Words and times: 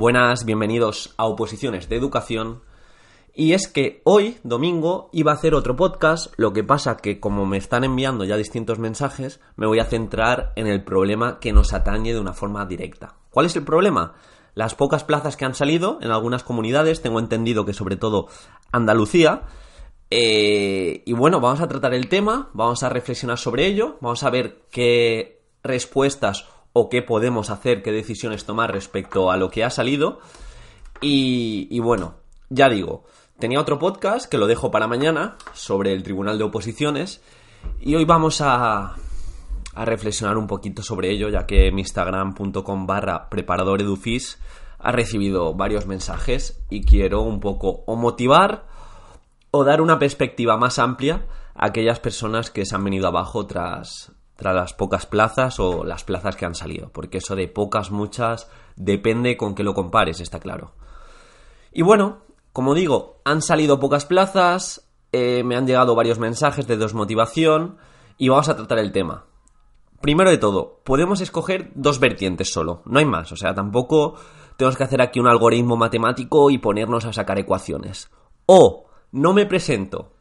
Buenas, 0.00 0.44
bienvenidos 0.44 1.12
a 1.16 1.26
Oposiciones 1.26 1.88
de 1.88 1.96
Educación. 1.96 2.62
Y 3.34 3.54
es 3.54 3.66
que 3.66 4.00
hoy, 4.04 4.38
domingo, 4.44 5.10
iba 5.12 5.32
a 5.32 5.34
hacer 5.34 5.54
otro 5.54 5.74
podcast, 5.74 6.32
lo 6.36 6.52
que 6.52 6.62
pasa 6.62 6.98
que 6.98 7.18
como 7.18 7.46
me 7.46 7.56
están 7.56 7.82
enviando 7.82 8.24
ya 8.24 8.36
distintos 8.36 8.78
mensajes, 8.78 9.40
me 9.56 9.66
voy 9.66 9.80
a 9.80 9.86
centrar 9.86 10.52
en 10.54 10.68
el 10.68 10.84
problema 10.84 11.40
que 11.40 11.52
nos 11.52 11.72
atañe 11.72 12.12
de 12.12 12.20
una 12.20 12.32
forma 12.32 12.64
directa. 12.64 13.16
¿Cuál 13.30 13.46
es 13.46 13.56
el 13.56 13.64
problema? 13.64 14.14
Las 14.54 14.76
pocas 14.76 15.02
plazas 15.02 15.36
que 15.36 15.46
han 15.46 15.56
salido 15.56 15.98
en 16.00 16.12
algunas 16.12 16.44
comunidades, 16.44 17.02
tengo 17.02 17.18
entendido 17.18 17.64
que 17.64 17.72
sobre 17.72 17.96
todo 17.96 18.28
Andalucía, 18.70 19.46
eh, 20.12 21.02
y 21.06 21.12
bueno, 21.12 21.40
vamos 21.40 21.60
a 21.60 21.66
tratar 21.66 21.92
el 21.92 22.08
tema, 22.08 22.50
vamos 22.52 22.84
a 22.84 22.88
reflexionar 22.88 23.38
sobre 23.38 23.66
ello, 23.66 23.96
vamos 24.00 24.22
a 24.22 24.30
ver 24.30 24.60
qué 24.70 25.42
respuestas 25.64 26.46
o 26.78 26.88
qué 26.88 27.02
podemos 27.02 27.50
hacer, 27.50 27.82
qué 27.82 27.90
decisiones 27.90 28.44
tomar 28.44 28.72
respecto 28.72 29.32
a 29.32 29.36
lo 29.36 29.50
que 29.50 29.64
ha 29.64 29.70
salido. 29.70 30.20
Y, 31.00 31.78
bueno, 31.80 32.14
ya 32.50 32.68
digo, 32.68 33.04
tenía 33.38 33.60
otro 33.60 33.78
podcast 33.78 34.30
que 34.30 34.38
lo 34.38 34.46
dejo 34.46 34.70
para 34.70 34.86
mañana 34.86 35.36
sobre 35.52 35.92
el 35.92 36.02
Tribunal 36.02 36.38
de 36.38 36.44
Oposiciones 36.44 37.20
y 37.80 37.96
hoy 37.96 38.04
vamos 38.04 38.40
a, 38.40 38.94
reflexionar 39.74 40.36
un 40.36 40.48
poquito 40.48 40.82
sobre 40.82 41.10
ello, 41.10 41.28
ya 41.28 41.46
que 41.46 41.70
mi 41.70 41.82
instagram.com 41.82 42.86
barra 42.86 43.28
preparadoredufis 43.28 44.38
ha 44.80 44.90
recibido 44.90 45.54
varios 45.54 45.86
mensajes 45.86 46.60
y 46.68 46.84
quiero 46.84 47.22
un 47.22 47.38
poco 47.38 47.84
o 47.86 47.94
motivar 47.94 48.66
o 49.52 49.64
dar 49.64 49.80
una 49.80 50.00
perspectiva 50.00 50.56
más 50.56 50.80
amplia 50.80 51.26
a 51.54 51.66
aquellas 51.66 52.00
personas 52.00 52.50
que 52.50 52.66
se 52.66 52.74
han 52.74 52.82
venido 52.82 53.06
abajo 53.06 53.46
tras, 53.46 54.17
tras 54.38 54.54
las 54.54 54.72
pocas 54.72 55.04
plazas 55.04 55.58
o 55.58 55.82
las 55.82 56.04
plazas 56.04 56.36
que 56.36 56.46
han 56.46 56.54
salido, 56.54 56.90
porque 56.92 57.18
eso 57.18 57.34
de 57.34 57.48
pocas, 57.48 57.90
muchas, 57.90 58.48
depende 58.76 59.36
con 59.36 59.56
que 59.56 59.64
lo 59.64 59.74
compares, 59.74 60.20
está 60.20 60.38
claro. 60.38 60.74
Y 61.72 61.82
bueno, 61.82 62.18
como 62.52 62.74
digo, 62.74 63.20
han 63.24 63.42
salido 63.42 63.80
pocas 63.80 64.06
plazas, 64.06 64.88
eh, 65.10 65.42
me 65.42 65.56
han 65.56 65.66
llegado 65.66 65.96
varios 65.96 66.20
mensajes 66.20 66.68
de 66.68 66.76
desmotivación 66.76 67.78
y 68.16 68.28
vamos 68.28 68.48
a 68.48 68.54
tratar 68.54 68.78
el 68.78 68.92
tema. 68.92 69.24
Primero 70.00 70.30
de 70.30 70.38
todo, 70.38 70.82
podemos 70.84 71.20
escoger 71.20 71.72
dos 71.74 71.98
vertientes 71.98 72.52
solo, 72.52 72.82
no 72.84 73.00
hay 73.00 73.06
más, 73.06 73.32
o 73.32 73.36
sea, 73.36 73.56
tampoco 73.56 74.20
tenemos 74.56 74.76
que 74.76 74.84
hacer 74.84 75.02
aquí 75.02 75.18
un 75.18 75.26
algoritmo 75.26 75.76
matemático 75.76 76.48
y 76.50 76.58
ponernos 76.58 77.06
a 77.06 77.12
sacar 77.12 77.40
ecuaciones. 77.40 78.08
O 78.46 78.86
no 79.10 79.32
me 79.32 79.46
presento 79.46 80.12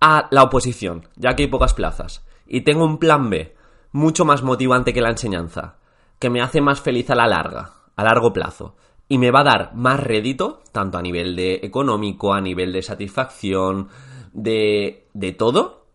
a 0.00 0.28
la 0.30 0.42
oposición, 0.42 1.08
ya 1.16 1.34
que 1.34 1.44
hay 1.44 1.48
pocas 1.48 1.74
plazas, 1.74 2.24
y 2.46 2.62
tengo 2.62 2.84
un 2.84 2.98
plan 2.98 3.30
B 3.30 3.54
mucho 3.92 4.24
más 4.24 4.42
motivante 4.42 4.92
que 4.92 5.00
la 5.00 5.10
enseñanza, 5.10 5.76
que 6.18 6.30
me 6.30 6.40
hace 6.40 6.60
más 6.60 6.80
feliz 6.80 7.10
a 7.10 7.14
la 7.14 7.26
larga, 7.26 7.74
a 7.96 8.04
largo 8.04 8.32
plazo, 8.32 8.76
y 9.08 9.18
me 9.18 9.30
va 9.30 9.40
a 9.40 9.44
dar 9.44 9.74
más 9.74 10.00
rédito, 10.00 10.62
tanto 10.72 10.96
a 10.96 11.02
nivel 11.02 11.34
de 11.34 11.60
económico, 11.62 12.32
a 12.32 12.40
nivel 12.40 12.72
de 12.72 12.82
satisfacción, 12.82 13.88
de, 14.32 15.08
de 15.14 15.32
todo. 15.32 15.86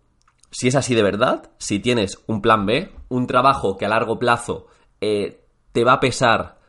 Si 0.52 0.68
es 0.68 0.76
así 0.76 0.96
de 0.96 1.04
verdad, 1.04 1.52
si 1.58 1.80
tienes 1.80 2.22
un 2.28 2.42
plan 2.42 2.66
B, 2.66 2.92
un 3.10 3.28
trabajo 3.28 3.78
que 3.78 3.86
a 3.86 3.90
largo 3.90 4.20
plazo 4.20 4.68
eh, 5.00 5.46
te 5.72 5.84
va 5.84 5.94
a 5.94 6.00
pesar 6.00 6.60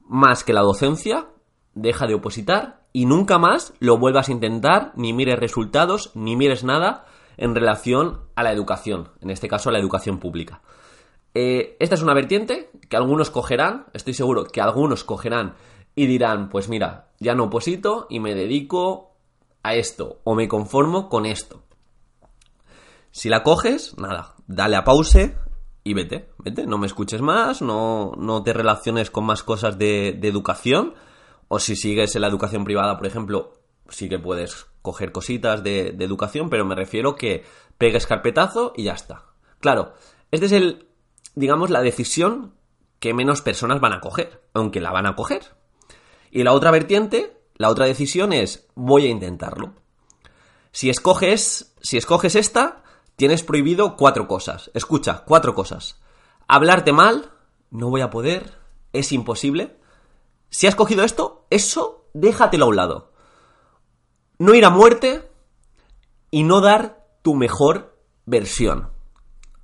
más 0.00 0.44
que 0.44 0.52
la 0.52 0.62
docencia, 0.62 1.26
deja 1.74 2.06
de 2.06 2.14
opositar 2.14 2.85
y 2.96 3.04
nunca 3.04 3.38
más 3.38 3.74
lo 3.78 3.98
vuelvas 3.98 4.30
a 4.30 4.32
intentar, 4.32 4.92
ni 4.96 5.12
mires 5.12 5.38
resultados, 5.38 6.12
ni 6.14 6.34
mires 6.34 6.64
nada, 6.64 7.04
en 7.36 7.54
relación 7.54 8.22
a 8.36 8.42
la 8.42 8.52
educación, 8.52 9.10
en 9.20 9.28
este 9.28 9.48
caso 9.48 9.68
a 9.68 9.72
la 9.72 9.78
educación 9.78 10.18
pública. 10.18 10.62
Eh, 11.34 11.76
esta 11.78 11.94
es 11.94 12.00
una 12.00 12.14
vertiente 12.14 12.70
que 12.88 12.96
algunos 12.96 13.28
cogerán, 13.28 13.84
estoy 13.92 14.14
seguro 14.14 14.46
que 14.46 14.62
algunos 14.62 15.04
cogerán 15.04 15.56
y 15.94 16.06
dirán, 16.06 16.48
pues 16.48 16.70
mira, 16.70 17.08
ya 17.20 17.34
no 17.34 17.44
oposito 17.44 18.06
y 18.08 18.18
me 18.18 18.34
dedico 18.34 19.14
a 19.62 19.74
esto 19.74 20.20
o 20.24 20.34
me 20.34 20.48
conformo 20.48 21.10
con 21.10 21.26
esto. 21.26 21.64
Si 23.10 23.28
la 23.28 23.42
coges, 23.42 23.98
nada, 23.98 24.36
dale 24.46 24.74
a 24.76 24.84
pause 24.84 25.36
y 25.84 25.92
vete, 25.92 26.30
vete, 26.38 26.66
no 26.66 26.78
me 26.78 26.86
escuches 26.86 27.20
más, 27.20 27.60
no, 27.60 28.12
no 28.16 28.42
te 28.42 28.54
relaciones 28.54 29.10
con 29.10 29.26
más 29.26 29.42
cosas 29.42 29.76
de, 29.76 30.16
de 30.18 30.28
educación, 30.28 30.94
o 31.48 31.58
si 31.58 31.76
sigues 31.76 32.14
en 32.14 32.22
la 32.22 32.28
educación 32.28 32.64
privada, 32.64 32.96
por 32.96 33.06
ejemplo, 33.06 33.52
sí 33.88 34.08
que 34.08 34.18
puedes 34.18 34.66
coger 34.82 35.12
cositas 35.12 35.62
de, 35.62 35.88
educación, 35.88 36.50
pero 36.50 36.64
me 36.64 36.74
refiero 36.74 37.16
que 37.16 37.44
pegues 37.78 38.06
carpetazo 38.06 38.72
y 38.76 38.84
ya 38.84 38.92
está. 38.92 39.26
Claro, 39.60 39.94
este 40.30 40.46
es 40.46 40.52
el, 40.52 40.88
digamos, 41.34 41.70
la 41.70 41.82
decisión 41.82 42.54
que 42.98 43.14
menos 43.14 43.42
personas 43.42 43.80
van 43.80 43.92
a 43.92 44.00
coger, 44.00 44.42
aunque 44.54 44.80
la 44.80 44.92
van 44.92 45.06
a 45.06 45.14
coger. 45.14 45.54
Y 46.30 46.42
la 46.42 46.52
otra 46.52 46.70
vertiente, 46.70 47.40
la 47.56 47.70
otra 47.70 47.86
decisión 47.86 48.32
es 48.32 48.68
voy 48.74 49.06
a 49.06 49.10
intentarlo. 49.10 49.74
Si 50.72 50.90
escoges, 50.90 51.74
si 51.80 51.96
escoges 51.96 52.34
esta, 52.34 52.82
tienes 53.16 53.42
prohibido 53.42 53.96
cuatro 53.96 54.28
cosas. 54.28 54.70
Escucha, 54.74 55.24
cuatro 55.26 55.54
cosas. 55.54 56.00
Hablarte 56.48 56.92
mal, 56.92 57.32
no 57.70 57.90
voy 57.90 58.02
a 58.02 58.10
poder, 58.10 58.58
es 58.92 59.12
imposible. 59.12 59.76
Si 60.50 60.66
has 60.66 60.74
cogido 60.74 61.02
esto, 61.02 61.35
eso 61.50 62.08
déjatelo 62.14 62.66
a 62.66 62.68
un 62.68 62.76
lado 62.76 63.16
no 64.38 64.54
ir 64.54 64.64
a 64.64 64.70
muerte 64.70 65.28
y 66.30 66.42
no 66.42 66.60
dar 66.60 67.06
tu 67.22 67.34
mejor 67.34 67.98
versión. 68.24 68.90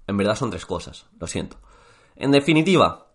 En 0.06 0.16
verdad 0.16 0.36
son 0.36 0.50
tres 0.50 0.66
cosas, 0.66 1.06
lo 1.18 1.26
siento. 1.26 1.58
En 2.16 2.30
definitiva, 2.30 3.08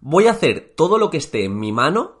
voy 0.00 0.26
a 0.26 0.32
hacer 0.32 0.74
todo 0.76 0.98
lo 0.98 1.10
que 1.10 1.16
esté 1.16 1.44
en 1.44 1.58
mi 1.58 1.72
mano 1.72 2.16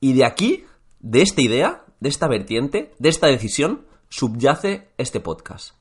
y 0.00 0.12
de 0.14 0.24
aquí, 0.24 0.64
de 1.00 1.22
esta 1.22 1.40
idea, 1.40 1.84
de 2.00 2.08
esta 2.08 2.28
vertiente, 2.28 2.94
de 2.98 3.08
esta 3.08 3.28
decisión, 3.28 3.86
subyace 4.08 4.90
este 4.98 5.20
podcast. 5.20 5.74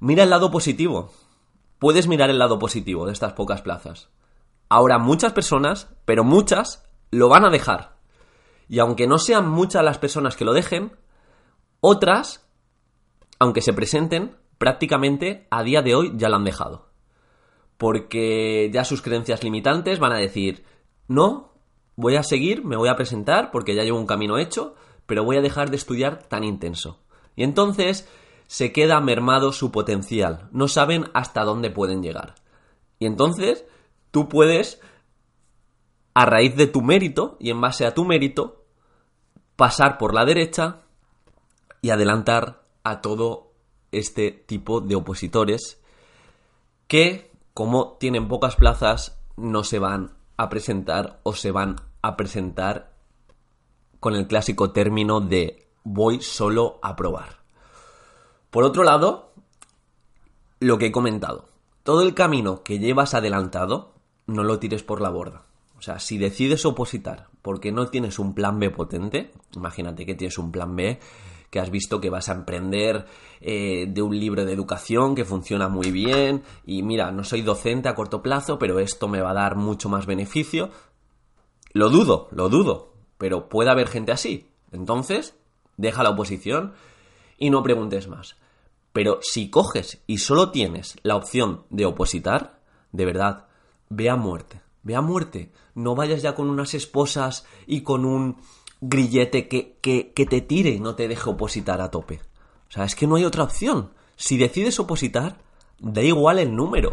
Mira 0.00 0.24
el 0.24 0.30
lado 0.30 0.50
positivo. 0.50 1.12
Puedes 1.78 2.08
mirar 2.08 2.30
el 2.30 2.38
lado 2.38 2.58
positivo 2.58 3.06
de 3.06 3.12
estas 3.12 3.32
pocas 3.32 3.62
plazas. 3.62 4.08
Ahora 4.68 4.98
muchas 4.98 5.32
personas, 5.32 5.88
pero 6.04 6.24
muchas, 6.24 6.84
lo 7.12 7.28
van 7.28 7.44
a 7.44 7.50
dejar. 7.50 7.92
Y 8.68 8.80
aunque 8.80 9.06
no 9.06 9.18
sean 9.18 9.48
muchas 9.48 9.84
las 9.84 9.98
personas 9.98 10.34
que 10.34 10.44
lo 10.44 10.52
dejen, 10.52 10.96
otras, 11.80 12.44
aunque 13.38 13.60
se 13.60 13.72
presenten, 13.72 14.36
prácticamente 14.58 15.46
a 15.50 15.62
día 15.62 15.82
de 15.82 15.94
hoy 15.94 16.12
ya 16.16 16.28
lo 16.28 16.36
han 16.36 16.44
dejado. 16.44 16.88
Porque 17.76 18.70
ya 18.72 18.84
sus 18.84 19.02
creencias 19.02 19.44
limitantes 19.44 19.98
van 19.98 20.12
a 20.12 20.18
decir, 20.18 20.64
no, 21.06 21.52
voy 21.96 22.16
a 22.16 22.22
seguir, 22.22 22.64
me 22.64 22.76
voy 22.76 22.88
a 22.88 22.96
presentar 22.96 23.50
porque 23.50 23.74
ya 23.74 23.82
llevo 23.82 23.98
un 23.98 24.06
camino 24.06 24.38
hecho, 24.38 24.74
pero 25.06 25.24
voy 25.24 25.36
a 25.36 25.42
dejar 25.42 25.70
de 25.70 25.76
estudiar 25.76 26.22
tan 26.28 26.44
intenso. 26.44 27.00
Y 27.36 27.44
entonces 27.44 28.08
se 28.46 28.72
queda 28.72 29.00
mermado 29.00 29.52
su 29.52 29.72
potencial, 29.72 30.48
no 30.52 30.68
saben 30.68 31.10
hasta 31.14 31.44
dónde 31.44 31.70
pueden 31.70 32.02
llegar. 32.02 32.36
Y 32.98 33.06
entonces 33.06 33.64
tú 34.10 34.28
puedes, 34.28 34.80
a 36.14 36.26
raíz 36.26 36.56
de 36.56 36.66
tu 36.66 36.82
mérito 36.82 37.36
y 37.40 37.50
en 37.50 37.60
base 37.60 37.86
a 37.86 37.94
tu 37.94 38.04
mérito, 38.04 38.64
pasar 39.56 39.98
por 39.98 40.14
la 40.14 40.24
derecha 40.24 40.82
y 41.80 41.90
adelantar 41.90 42.62
a 42.84 43.00
todo 43.00 43.52
este 43.90 44.30
tipo 44.30 44.80
de 44.80 44.94
opositores 44.94 45.80
que, 46.86 47.30
como 47.54 47.96
tienen 47.98 48.28
pocas 48.28 48.56
plazas, 48.56 49.18
no 49.36 49.64
se 49.64 49.78
van 49.78 50.12
a 50.36 50.48
presentar 50.48 51.20
o 51.22 51.34
se 51.34 51.50
van 51.50 51.76
a 52.02 52.16
presentar 52.16 52.92
con 54.00 54.14
el 54.14 54.26
clásico 54.26 54.72
término 54.72 55.20
de 55.20 55.68
voy 55.84 56.20
solo 56.20 56.78
a 56.82 56.96
probar. 56.96 57.38
Por 58.50 58.64
otro 58.64 58.82
lado, 58.82 59.32
lo 60.60 60.78
que 60.78 60.86
he 60.86 60.92
comentado, 60.92 61.48
todo 61.82 62.02
el 62.02 62.14
camino 62.14 62.62
que 62.62 62.78
llevas 62.78 63.14
adelantado, 63.14 63.92
no 64.26 64.44
lo 64.44 64.58
tires 64.58 64.82
por 64.82 65.00
la 65.00 65.10
borda. 65.10 65.44
O 65.82 65.84
sea, 65.84 65.98
si 65.98 66.16
decides 66.16 66.64
opositar 66.64 67.26
porque 67.42 67.72
no 67.72 67.88
tienes 67.88 68.20
un 68.20 68.34
plan 68.34 68.60
B 68.60 68.70
potente, 68.70 69.32
imagínate 69.56 70.06
que 70.06 70.14
tienes 70.14 70.38
un 70.38 70.52
plan 70.52 70.76
B 70.76 71.00
que 71.50 71.58
has 71.58 71.70
visto 71.70 72.00
que 72.00 72.08
vas 72.08 72.28
a 72.28 72.34
emprender 72.34 73.04
eh, 73.40 73.86
de 73.88 74.00
un 74.00 74.16
libro 74.16 74.44
de 74.44 74.52
educación 74.52 75.16
que 75.16 75.24
funciona 75.24 75.68
muy 75.68 75.90
bien 75.90 76.44
y 76.64 76.84
mira, 76.84 77.10
no 77.10 77.24
soy 77.24 77.42
docente 77.42 77.88
a 77.88 77.96
corto 77.96 78.22
plazo, 78.22 78.60
pero 78.60 78.78
esto 78.78 79.08
me 79.08 79.20
va 79.20 79.32
a 79.32 79.34
dar 79.34 79.56
mucho 79.56 79.88
más 79.88 80.06
beneficio. 80.06 80.70
Lo 81.72 81.90
dudo, 81.90 82.28
lo 82.30 82.48
dudo, 82.48 82.92
pero 83.18 83.48
puede 83.48 83.70
haber 83.70 83.88
gente 83.88 84.12
así. 84.12 84.46
Entonces, 84.70 85.34
deja 85.76 86.04
la 86.04 86.10
oposición 86.10 86.74
y 87.38 87.50
no 87.50 87.64
preguntes 87.64 88.06
más. 88.06 88.36
Pero 88.92 89.18
si 89.20 89.50
coges 89.50 90.00
y 90.06 90.18
solo 90.18 90.52
tienes 90.52 90.96
la 91.02 91.16
opción 91.16 91.64
de 91.70 91.86
opositar, 91.86 92.60
de 92.92 93.04
verdad, 93.04 93.46
ve 93.88 94.08
a 94.08 94.14
muerte 94.14 94.61
Ve 94.82 94.96
a 94.96 95.00
muerte. 95.00 95.52
No 95.74 95.94
vayas 95.94 96.22
ya 96.22 96.34
con 96.34 96.50
unas 96.50 96.74
esposas 96.74 97.46
y 97.66 97.82
con 97.82 98.04
un 98.04 98.36
grillete 98.80 99.48
que, 99.48 99.78
que, 99.80 100.12
que 100.12 100.26
te 100.26 100.40
tire 100.40 100.70
y 100.70 100.80
no 100.80 100.94
te 100.94 101.08
deje 101.08 101.30
opositar 101.30 101.80
a 101.80 101.90
tope. 101.90 102.20
O 102.68 102.72
sea, 102.72 102.84
es 102.84 102.94
que 102.94 103.06
no 103.06 103.16
hay 103.16 103.24
otra 103.24 103.44
opción. 103.44 103.92
Si 104.16 104.36
decides 104.36 104.80
opositar, 104.80 105.38
da 105.78 106.02
igual 106.02 106.38
el 106.38 106.54
número. 106.54 106.92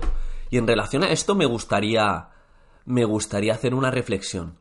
Y 0.50 0.57
en 0.57 0.68
relación 0.68 1.03
a 1.03 1.12
esto 1.12 1.36
me 1.36 1.45
gustaría 1.45 2.30
me 2.86 3.06
gustaría 3.06 3.53
hacer 3.53 3.75
una 3.75 3.92
reflexión. 3.92 4.57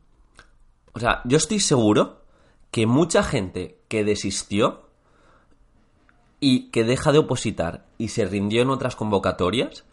O 0.93 0.99
sea, 0.99 1.21
yo 1.25 1.37
estoy 1.37 1.59
seguro 1.59 2.21
que 2.69 2.85
mucha 2.85 3.23
gente 3.23 3.79
que 3.87 4.03
desistió 4.03 4.87
y 6.39 6.69
que 6.69 6.83
deja 6.83 7.11
de 7.11 7.17
opositar 7.17 7.87
y 7.97 8.09
se 8.09 8.25
rindió 8.25 8.61
en 8.61 8.69
otras 8.69 8.95
convocatorias, 8.95 9.83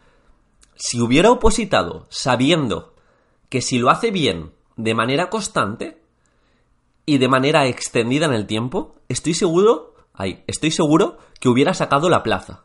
si 0.75 1.00
hubiera 1.00 1.31
opositado 1.31 2.06
sabiendo 2.11 2.94
que 3.56 3.62
si 3.62 3.79
lo 3.79 3.88
hace 3.88 4.11
bien 4.11 4.53
de 4.76 4.94
manera 4.94 5.31
constante 5.31 6.03
y 7.06 7.17
de 7.17 7.26
manera 7.26 7.67
extendida 7.67 8.26
en 8.26 8.35
el 8.35 8.47
tiempo, 8.47 8.97
estoy 9.08 9.32
seguro, 9.32 9.94
estoy 10.47 10.70
seguro 10.70 11.17
que 11.41 11.49
hubiera 11.49 11.73
sacado 11.73 12.11
la 12.11 12.23
plaza, 12.23 12.64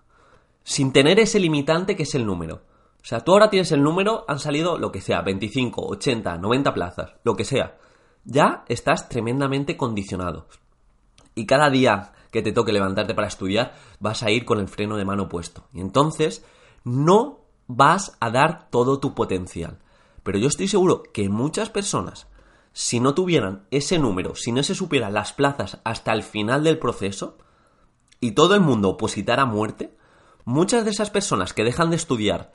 sin 0.65 0.91
tener 0.91 1.17
ese 1.17 1.39
limitante 1.39 1.95
que 1.95 2.03
es 2.03 2.13
el 2.13 2.25
número. 2.25 2.63
O 3.01 3.05
sea, 3.05 3.21
tú 3.21 3.31
ahora 3.31 3.49
tienes 3.49 3.71
el 3.71 3.81
número, 3.81 4.25
han 4.27 4.39
salido 4.39 4.77
lo 4.77 4.91
que 4.91 4.99
sea, 4.99 5.21
25, 5.21 5.81
80, 5.81 6.38
90 6.39 6.73
plazas, 6.73 7.13
lo 7.23 7.38
que 7.38 7.45
sea. 7.45 7.77
Ya 8.25 8.65
estás 8.67 9.07
tremendamente 9.07 9.77
condicionado. 9.77 10.47
Y 11.35 11.45
cada 11.45 11.69
día 11.69 12.11
que 12.31 12.41
te 12.41 12.51
toque 12.51 12.73
levantarte 12.73 13.15
para 13.15 13.29
estudiar, 13.29 13.75
vas 14.01 14.23
a 14.23 14.29
ir 14.29 14.43
con 14.43 14.59
el 14.59 14.67
freno 14.67 14.97
de 14.97 15.05
mano 15.05 15.29
puesto. 15.29 15.63
Y 15.71 15.79
entonces 15.79 16.45
no 16.83 17.45
vas 17.67 18.17
a 18.19 18.29
dar 18.29 18.69
todo 18.69 18.99
tu 18.99 19.15
potencial. 19.15 19.79
Pero 20.23 20.38
yo 20.38 20.47
estoy 20.47 20.68
seguro 20.68 21.03
que 21.13 21.29
muchas 21.29 21.69
personas, 21.69 22.27
si 22.73 23.00
no 23.00 23.13
tuvieran 23.13 23.65
ese 23.71 24.00
número, 24.00 24.35
si 24.35 24.51
no 24.51 24.63
se 24.63 24.75
supieran 24.75 25.13
las 25.13 25.33
plazas 25.33 25.79
hasta 25.83 26.13
el 26.13 26.23
final 26.23 26.63
del 26.63 26.79
proceso, 26.79 27.38
y 28.19 28.31
todo 28.31 28.53
el 28.56 28.62
mundo 28.62 28.89
opositara 28.89 29.44
a 29.44 29.47
muerte, 29.47 29.97
muchas 30.45 30.85
de 30.85 30.91
esas 30.91 31.09
personas 31.09 31.53
que 31.53 31.63
dejan 31.63 31.89
de 31.89 31.95
estudiar, 31.95 32.53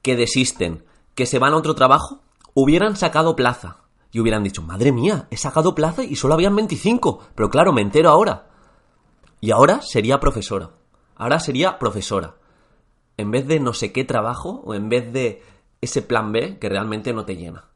que 0.00 0.16
desisten, 0.16 0.84
que 1.14 1.26
se 1.26 1.38
van 1.38 1.52
a 1.52 1.56
otro 1.56 1.74
trabajo, 1.74 2.22
hubieran 2.54 2.96
sacado 2.96 3.36
plaza. 3.36 3.78
Y 4.12 4.20
hubieran 4.20 4.44
dicho, 4.44 4.62
madre 4.62 4.92
mía, 4.92 5.26
he 5.30 5.36
sacado 5.36 5.74
plaza 5.74 6.04
y 6.04 6.16
solo 6.16 6.34
habían 6.34 6.54
25. 6.54 7.28
Pero 7.34 7.48
claro, 7.48 7.72
me 7.72 7.80
entero 7.80 8.10
ahora. 8.10 8.50
Y 9.40 9.50
ahora 9.52 9.80
sería 9.80 10.20
profesora. 10.20 10.70
Ahora 11.16 11.40
sería 11.40 11.78
profesora. 11.78 12.36
En 13.16 13.30
vez 13.30 13.46
de 13.46 13.58
no 13.58 13.72
sé 13.72 13.92
qué 13.92 14.04
trabajo 14.04 14.62
o 14.64 14.74
en 14.74 14.88
vez 14.88 15.12
de 15.12 15.42
ese 15.82 16.00
plan 16.00 16.32
B 16.32 16.58
que 16.58 16.68
realmente 16.68 17.12
no 17.12 17.26
te 17.26 17.36
llena. 17.36 17.66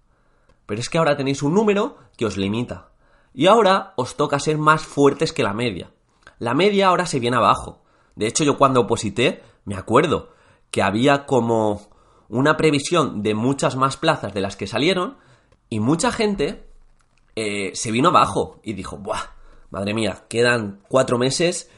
Pero 0.64 0.80
es 0.80 0.88
que 0.88 0.96
ahora 0.96 1.16
tenéis 1.16 1.42
un 1.42 1.52
número 1.52 1.98
que 2.16 2.24
os 2.24 2.38
limita. 2.38 2.88
Y 3.34 3.46
ahora 3.46 3.92
os 3.96 4.16
toca 4.16 4.38
ser 4.38 4.56
más 4.56 4.82
fuertes 4.82 5.32
que 5.32 5.42
la 5.42 5.52
media. 5.52 5.90
La 6.38 6.54
media 6.54 6.88
ahora 6.88 7.04
se 7.04 7.20
viene 7.20 7.36
abajo. 7.36 7.82
De 8.14 8.26
hecho, 8.26 8.44
yo 8.44 8.56
cuando 8.56 8.80
oposité, 8.80 9.42
me 9.64 9.76
acuerdo 9.76 10.30
que 10.70 10.82
había 10.82 11.26
como 11.26 11.88
una 12.28 12.56
previsión 12.56 13.22
de 13.22 13.34
muchas 13.34 13.76
más 13.76 13.96
plazas 13.96 14.32
de 14.32 14.40
las 14.40 14.56
que 14.56 14.66
salieron 14.66 15.16
y 15.68 15.80
mucha 15.80 16.12
gente 16.12 16.64
eh, 17.34 17.72
se 17.74 17.90
vino 17.90 18.08
abajo 18.08 18.60
y 18.62 18.72
dijo, 18.72 18.96
¡buah! 18.96 19.34
Madre 19.70 19.94
mía, 19.94 20.24
quedan 20.28 20.80
cuatro 20.88 21.18
meses 21.18 21.70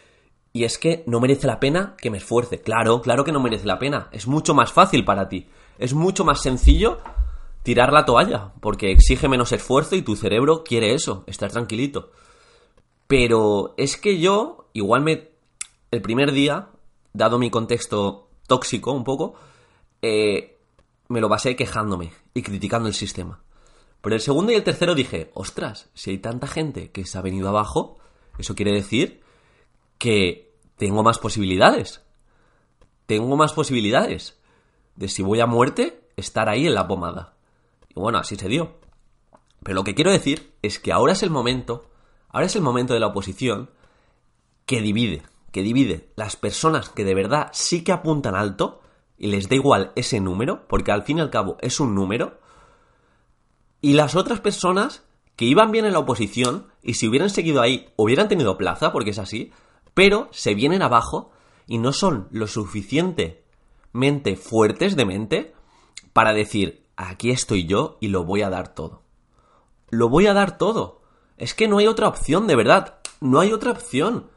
y 0.53 0.65
es 0.65 0.79
que 0.79 1.05
no 1.07 1.21
merece 1.21 1.47
la 1.47 1.59
pena 1.59 1.97
que 1.99 2.11
me 2.11 2.19
esfuerce. 2.19 2.61
Claro, 2.61 3.01
claro 3.01 3.25
que 3.25 3.33
no 3.33 3.41
merece 3.41 3.67
la 3.67 3.79
pena. 3.79 4.09
Es 4.13 4.27
mucho 4.27 4.55
más 4.55 4.73
fácil 4.73 5.05
para 5.05 5.29
ti 5.29 5.49
es 5.79 5.95
mucho 5.95 6.25
más 6.25 6.43
sencillo 6.43 7.01
tirar 7.63 7.93
la 7.93 8.05
toalla, 8.05 8.53
porque 8.61 8.91
exige 8.91 9.29
menos 9.29 9.53
esfuerzo 9.53 9.95
y 9.97 10.03
tu 10.03 10.17
cerebro 10.17 10.65
quiere 10.65 10.95
eso, 10.95 11.25
estar 11.27 11.51
tranquilito. 11.51 12.13
Pero 13.07 13.75
es 13.77 13.97
que 13.97 14.19
yo, 14.19 14.71
igual 14.73 15.03
me... 15.03 15.31
El 15.91 16.03
primer 16.03 16.33
día, 16.33 16.69
dado 17.13 17.39
mi 17.39 17.51
contexto 17.51 18.29
tóxico 18.47 18.93
un 18.93 19.05
poco, 19.05 19.35
eh, 20.03 20.59
me 21.09 21.21
lo 21.21 21.29
pasé 21.29 21.57
quejándome 21.57 22.13
y 22.35 22.43
criticando 22.43 22.89
el 22.89 22.95
sistema. 22.95 23.43
Pero 24.01 24.15
el 24.15 24.21
segundo 24.21 24.53
y 24.53 24.55
el 24.55 24.65
tercero 24.65 24.95
dije, 24.95 25.31
ostras, 25.35 25.91
si 25.95 26.11
hay 26.11 26.19
tanta 26.19 26.47
gente 26.47 26.91
que 26.91 27.05
se 27.05 27.19
ha 27.19 27.23
venido 27.23 27.49
abajo, 27.49 27.99
eso 28.39 28.55
quiere 28.55 28.73
decir 28.73 29.21
que 29.99 30.55
tengo 30.77 31.03
más 31.03 31.19
posibilidades. 31.19 32.03
Tengo 33.07 33.37
más 33.37 33.53
posibilidades 33.53 34.38
de 34.99 35.09
si 35.09 35.23
voy 35.23 35.39
a 35.41 35.47
muerte, 35.47 36.00
estar 36.17 36.49
ahí 36.49 36.67
en 36.67 36.75
la 36.75 36.89
pomada. 36.89 37.35
Y 37.89 38.00
bueno, 38.00 38.19
así 38.19 38.35
se 38.35 38.49
dio. 38.49 38.75
Pero 39.62 39.77
lo 39.77 39.85
que 39.85 39.95
quiero 39.95 40.11
decir 40.11 40.53
es 40.61 40.81
que 40.81 40.93
ahora 40.93 41.12
es 41.12 41.23
el 41.23 41.31
momento, 41.31 41.89
ahora 42.31 42.47
es 42.47 42.56
el 42.56 42.62
momento 42.62 42.95
de 42.95 43.00
la 43.00 43.06
oposición 43.06 43.71
que 44.67 44.83
divide, 44.83 45.23
que 45.53 45.62
divide 45.62 46.11
las 46.17 46.35
personas 46.35 46.89
que 46.89 47.05
de 47.05 47.15
verdad 47.15 47.49
sí 47.53 47.85
que 47.85 47.93
apuntan 47.93 48.35
alto 48.35 48.81
y 49.17 49.29
les 49.29 49.49
da 49.49 49.55
igual 49.55 49.93
ese 49.95 50.21
número, 50.21 50.67
porque 50.69 50.91
al 50.91 51.05
fin 51.05 51.19
y 51.19 51.21
al 51.21 51.31
cabo 51.31 51.59
es 51.61 51.79
un 51.79 51.94
número, 51.94 52.41
y 53.81 53.93
las 53.94 54.17
otras 54.17 54.41
personas 54.41 55.05
que 55.37 55.44
iban 55.44 55.71
bien 55.71 55.85
en 55.85 55.93
la 55.93 56.01
oposición 56.01 56.67
y 56.83 56.94
si 56.94 57.06
hubieran 57.06 57.31
seguido 57.31 57.61
ahí 57.61 57.89
hubieran 57.97 58.29
tenido 58.29 58.59
plaza, 58.59 58.93
porque 58.93 59.11
es 59.11 59.19
así, 59.19 59.53
pero 59.94 60.29
se 60.33 60.55
vienen 60.55 60.83
abajo 60.83 61.31
y 61.69 61.79
no 61.79 61.93
son 61.93 62.27
lo 62.33 62.49
suficiente 62.49 63.48
mente 63.93 64.37
fuertes 64.37 64.96
de 64.96 65.05
mente 65.05 65.55
para 66.12 66.32
decir, 66.32 66.87
aquí 66.96 67.31
estoy 67.31 67.67
yo 67.67 67.96
y 68.00 68.08
lo 68.08 68.25
voy 68.25 68.43
a 68.43 68.50
dar 68.50 68.75
todo. 68.75 69.02
Lo 69.90 70.08
voy 70.08 70.26
a 70.26 70.35
dar 70.35 70.58
todo. 70.58 71.00
Es 71.37 71.55
que 71.55 71.69
no 71.69 71.79
hay 71.79 71.87
otra 71.87 72.08
opción, 72.08 72.46
de 72.46 72.56
verdad. 72.56 72.99
No 73.20 73.40
hay 73.40 73.52
otra 73.52 73.70
opción. 73.70 74.31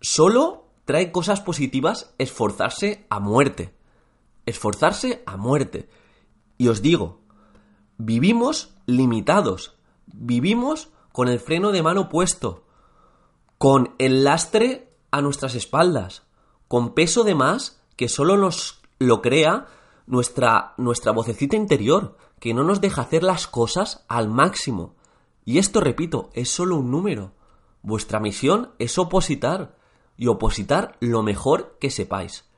Solo 0.00 0.66
trae 0.84 1.12
cosas 1.12 1.40
positivas 1.40 2.14
esforzarse 2.18 3.06
a 3.08 3.20
muerte. 3.20 3.74
Esforzarse 4.46 5.22
a 5.26 5.36
muerte. 5.36 5.88
Y 6.58 6.68
os 6.68 6.82
digo, 6.82 7.20
vivimos 7.98 8.74
limitados. 8.86 9.76
Vivimos 10.06 10.90
con 11.12 11.28
el 11.28 11.40
freno 11.40 11.72
de 11.72 11.82
mano 11.82 12.08
puesto. 12.08 12.66
Con 13.58 13.94
el 13.98 14.24
lastre 14.24 14.92
a 15.10 15.22
nuestras 15.22 15.54
espaldas. 15.54 16.24
Con 16.68 16.94
peso 16.94 17.22
de 17.24 17.34
más 17.34 17.81
que 18.02 18.08
solo 18.08 18.36
nos 18.36 18.80
lo 18.98 19.22
crea 19.22 19.68
nuestra, 20.08 20.74
nuestra 20.76 21.12
vocecita 21.12 21.54
interior, 21.54 22.16
que 22.40 22.52
no 22.52 22.64
nos 22.64 22.80
deja 22.80 23.02
hacer 23.02 23.22
las 23.22 23.46
cosas 23.46 24.04
al 24.08 24.28
máximo. 24.28 24.96
Y 25.44 25.58
esto, 25.58 25.80
repito, 25.80 26.30
es 26.34 26.50
solo 26.50 26.78
un 26.78 26.90
número. 26.90 27.30
Vuestra 27.80 28.18
misión 28.18 28.72
es 28.80 28.98
opositar, 28.98 29.76
y 30.16 30.26
opositar 30.26 30.96
lo 30.98 31.22
mejor 31.22 31.76
que 31.80 31.90
sepáis. 31.90 32.50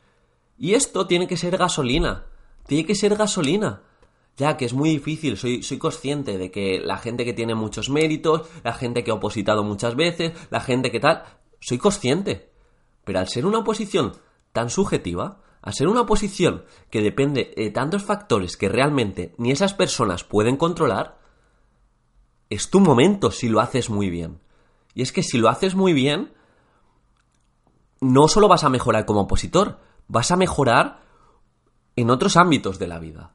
Y 0.56 0.72
esto 0.72 1.06
tiene 1.06 1.28
que 1.28 1.36
ser 1.36 1.58
gasolina, 1.58 2.24
tiene 2.66 2.86
que 2.86 2.94
ser 2.94 3.14
gasolina. 3.14 3.82
Ya 4.38 4.56
que 4.56 4.64
es 4.64 4.72
muy 4.72 4.88
difícil, 4.88 5.36
soy, 5.36 5.62
soy 5.62 5.76
consciente 5.76 6.38
de 6.38 6.50
que 6.50 6.80
la 6.82 6.96
gente 6.96 7.26
que 7.26 7.34
tiene 7.34 7.54
muchos 7.54 7.90
méritos, 7.90 8.48
la 8.62 8.72
gente 8.72 9.04
que 9.04 9.10
ha 9.10 9.14
opositado 9.14 9.62
muchas 9.62 9.94
veces, 9.94 10.32
la 10.48 10.60
gente 10.60 10.90
que 10.90 11.00
tal, 11.00 11.22
soy 11.60 11.76
consciente. 11.76 12.50
Pero 13.04 13.18
al 13.18 13.28
ser 13.28 13.44
una 13.44 13.58
oposición 13.58 14.14
tan 14.54 14.70
subjetiva, 14.70 15.40
a 15.60 15.72
ser 15.72 15.88
una 15.88 16.06
posición 16.06 16.64
que 16.88 17.02
depende 17.02 17.52
de 17.56 17.70
tantos 17.70 18.04
factores 18.04 18.56
que 18.56 18.68
realmente 18.68 19.34
ni 19.36 19.50
esas 19.50 19.74
personas 19.74 20.22
pueden 20.22 20.56
controlar, 20.56 21.18
es 22.50 22.70
tu 22.70 22.78
momento 22.78 23.32
si 23.32 23.48
lo 23.48 23.60
haces 23.60 23.90
muy 23.90 24.10
bien. 24.10 24.40
Y 24.94 25.02
es 25.02 25.10
que 25.10 25.24
si 25.24 25.38
lo 25.38 25.48
haces 25.48 25.74
muy 25.74 25.92
bien, 25.92 26.32
no 28.00 28.28
solo 28.28 28.46
vas 28.46 28.62
a 28.62 28.68
mejorar 28.68 29.06
como 29.06 29.22
opositor, 29.22 29.80
vas 30.06 30.30
a 30.30 30.36
mejorar 30.36 31.00
en 31.96 32.10
otros 32.10 32.36
ámbitos 32.36 32.78
de 32.78 32.86
la 32.86 33.00
vida. 33.00 33.32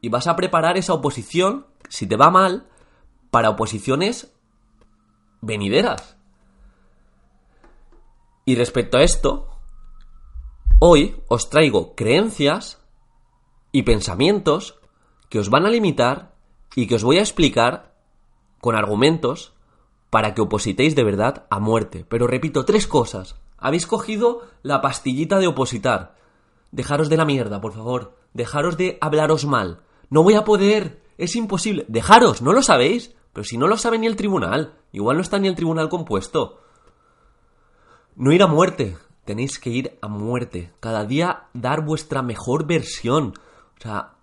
Y 0.00 0.08
vas 0.08 0.26
a 0.26 0.34
preparar 0.34 0.76
esa 0.76 0.92
oposición, 0.92 1.66
si 1.88 2.08
te 2.08 2.16
va 2.16 2.30
mal, 2.30 2.66
para 3.30 3.50
oposiciones 3.50 4.34
venideras. 5.40 6.16
Y 8.44 8.56
respecto 8.56 8.98
a 8.98 9.02
esto, 9.02 9.55
Hoy 10.78 11.16
os 11.28 11.48
traigo 11.48 11.94
creencias 11.94 12.84
y 13.72 13.84
pensamientos 13.84 14.78
que 15.30 15.38
os 15.38 15.48
van 15.48 15.64
a 15.64 15.70
limitar 15.70 16.34
y 16.74 16.86
que 16.86 16.96
os 16.96 17.02
voy 17.02 17.16
a 17.16 17.22
explicar 17.22 17.94
con 18.60 18.76
argumentos 18.76 19.54
para 20.10 20.34
que 20.34 20.42
opositéis 20.42 20.94
de 20.94 21.02
verdad 21.02 21.46
a 21.48 21.60
muerte. 21.60 22.04
Pero 22.06 22.26
repito, 22.26 22.66
tres 22.66 22.86
cosas. 22.86 23.36
Habéis 23.56 23.86
cogido 23.86 24.42
la 24.62 24.82
pastillita 24.82 25.38
de 25.38 25.46
opositar. 25.46 26.14
Dejaros 26.72 27.08
de 27.08 27.16
la 27.16 27.24
mierda, 27.24 27.58
por 27.62 27.72
favor. 27.72 28.14
Dejaros 28.34 28.76
de 28.76 28.98
hablaros 29.00 29.46
mal. 29.46 29.80
No 30.10 30.22
voy 30.22 30.34
a 30.34 30.44
poder. 30.44 31.02
Es 31.16 31.36
imposible. 31.36 31.86
Dejaros, 31.88 32.42
no 32.42 32.52
lo 32.52 32.60
sabéis. 32.60 33.14
Pero 33.32 33.44
si 33.44 33.56
no 33.56 33.66
lo 33.66 33.78
sabe 33.78 33.98
ni 33.98 34.06
el 34.06 34.16
tribunal. 34.16 34.74
Igual 34.92 35.16
no 35.16 35.22
está 35.22 35.38
ni 35.38 35.48
el 35.48 35.56
tribunal 35.56 35.88
compuesto. 35.88 36.60
No 38.14 38.30
ir 38.30 38.42
a 38.42 38.46
muerte 38.46 38.98
tenéis 39.26 39.58
que 39.58 39.70
ir 39.70 39.98
a 40.00 40.08
muerte. 40.08 40.72
Cada 40.80 41.04
día 41.04 41.48
dar 41.52 41.84
vuestra 41.84 42.22
mejor 42.22 42.66
versión. 42.66 43.34
O 43.78 43.82
sea, 43.82 44.14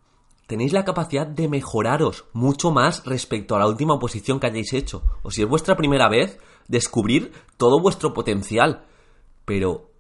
tenéis 0.47 0.73
la 0.73 0.85
capacidad 0.85 1.27
de 1.27 1.47
mejoraros 1.47 2.25
mucho 2.33 2.71
más 2.71 3.05
respecto 3.05 3.55
a 3.55 3.59
la 3.59 3.67
última 3.67 3.93
oposición 3.93 4.39
que 4.39 4.47
hayáis 4.47 4.73
hecho. 4.73 5.03
O 5.21 5.29
si 5.29 5.43
es 5.43 5.47
vuestra 5.47 5.75
primera 5.75 6.09
vez, 6.09 6.39
descubrir 6.67 7.33
todo 7.57 7.79
vuestro 7.79 8.13
potencial. 8.13 8.85
Pero 9.45 9.91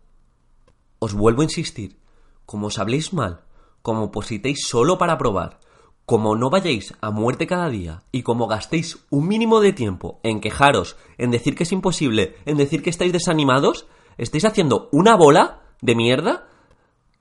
os 0.99 1.13
vuelvo 1.13 1.41
a 1.41 1.45
insistir, 1.45 1.97
como 2.45 2.67
os 2.67 2.79
habléis 2.79 3.13
mal, 3.13 3.41
como 3.81 4.03
opositéis 4.03 4.65
solo 4.65 4.97
para 4.97 5.17
probar, 5.17 5.59
como 6.05 6.35
no 6.35 6.49
vayáis 6.49 6.93
a 7.01 7.11
muerte 7.11 7.45
cada 7.47 7.69
día 7.69 8.03
y 8.11 8.23
como 8.23 8.47
gastéis 8.47 8.99
un 9.09 9.27
mínimo 9.27 9.59
de 9.59 9.73
tiempo 9.73 10.19
en 10.23 10.39
quejaros, 10.39 10.95
en 11.17 11.31
decir 11.31 11.55
que 11.55 11.63
es 11.63 11.71
imposible, 11.73 12.37
en 12.45 12.55
decir 12.55 12.83
que 12.83 12.89
estáis 12.89 13.11
desanimados, 13.11 13.85
estáis 14.17 14.45
haciendo 14.45 14.89
una 14.91 15.15
bola 15.15 15.61
de 15.81 15.95
mierda 15.95 16.47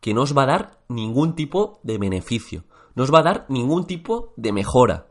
que 0.00 0.14
no 0.14 0.22
os 0.22 0.36
va 0.36 0.42
a 0.42 0.46
dar 0.46 0.78
ningún 0.88 1.34
tipo 1.34 1.80
de 1.82 1.98
beneficio, 1.98 2.64
no 2.94 3.04
os 3.04 3.12
va 3.12 3.20
a 3.20 3.22
dar 3.22 3.46
ningún 3.48 3.86
tipo 3.86 4.32
de 4.36 4.52
mejora. 4.52 5.06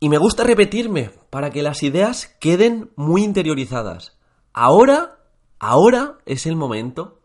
Y 0.00 0.08
me 0.08 0.18
gusta 0.18 0.44
repetirme 0.44 1.10
para 1.30 1.50
que 1.50 1.62
las 1.62 1.82
ideas 1.82 2.36
queden 2.40 2.90
muy 2.94 3.24
interiorizadas. 3.24 4.16
Ahora, 4.52 5.18
ahora 5.58 6.18
es 6.24 6.46
el 6.46 6.56
momento 6.56 7.20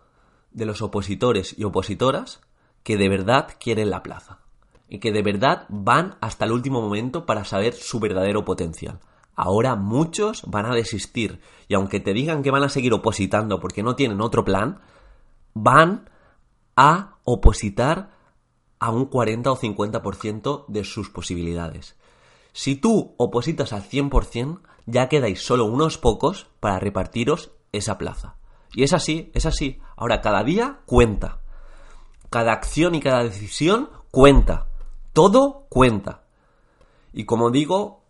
de 0.51 0.65
los 0.65 0.82
opositores 0.82 1.55
y 1.58 1.63
opositoras 1.63 2.41
que 2.84 2.98
de 2.98 3.10
verdad 3.10 3.48
quieren 3.60 3.89
la 3.89 4.03
plaza 4.03 4.39
y 4.89 5.00
que 5.00 5.12
de 5.12 5.24
verdad 5.24 5.65
van 5.70 6.17
hasta 6.22 6.46
el 6.46 6.51
último 6.51 6.82
momento 6.82 7.25
para 7.25 7.46
saber 7.46 7.74
su 7.74 8.00
verdadero 8.00 8.43
potencial. 8.43 9.00
Ahora 9.36 9.75
muchos 9.75 10.44
van 10.48 10.66
a 10.66 10.75
desistir 10.75 11.42
y 11.68 11.74
aunque 11.74 12.00
te 12.00 12.13
digan 12.13 12.44
que 12.44 12.52
van 12.52 12.63
a 12.63 12.70
seguir 12.70 12.94
opositando 12.94 13.60
porque 13.60 13.84
no 13.84 13.96
tienen 13.96 14.22
otro 14.22 14.46
plan, 14.46 14.82
van 15.54 16.10
a 16.75 17.18
opositar 17.24 18.12
a 18.80 18.92
un 18.92 19.06
40 19.06 19.52
o 19.52 19.58
50% 19.58 20.66
de 20.68 20.84
sus 20.84 21.10
posibilidades. 21.10 21.96
Si 22.52 22.75
tú 22.75 23.16
opositas 23.18 23.74
al 23.74 23.84
100%, 23.84 24.62
ya 24.86 25.10
quedáis 25.10 25.42
solo 25.42 25.66
unos 25.66 25.98
pocos 25.98 26.48
para 26.60 26.80
repartiros 26.80 27.52
esa 27.72 27.98
plaza. 27.98 28.36
Y 28.74 28.84
es 28.84 28.94
así, 28.94 29.32
es 29.34 29.46
así. 29.46 29.80
Ahora, 29.96 30.22
cada 30.22 30.44
día 30.44 30.82
cuenta. 30.86 31.40
Cada 32.30 32.54
acción 32.54 32.96
y 32.96 33.00
cada 33.00 33.24
decisión 33.24 33.90
cuenta. 34.12 34.68
Todo 35.13 35.66
cuenta. 35.70 36.24
Y 37.13 37.25
como 37.25 37.52
digo, 37.52 38.02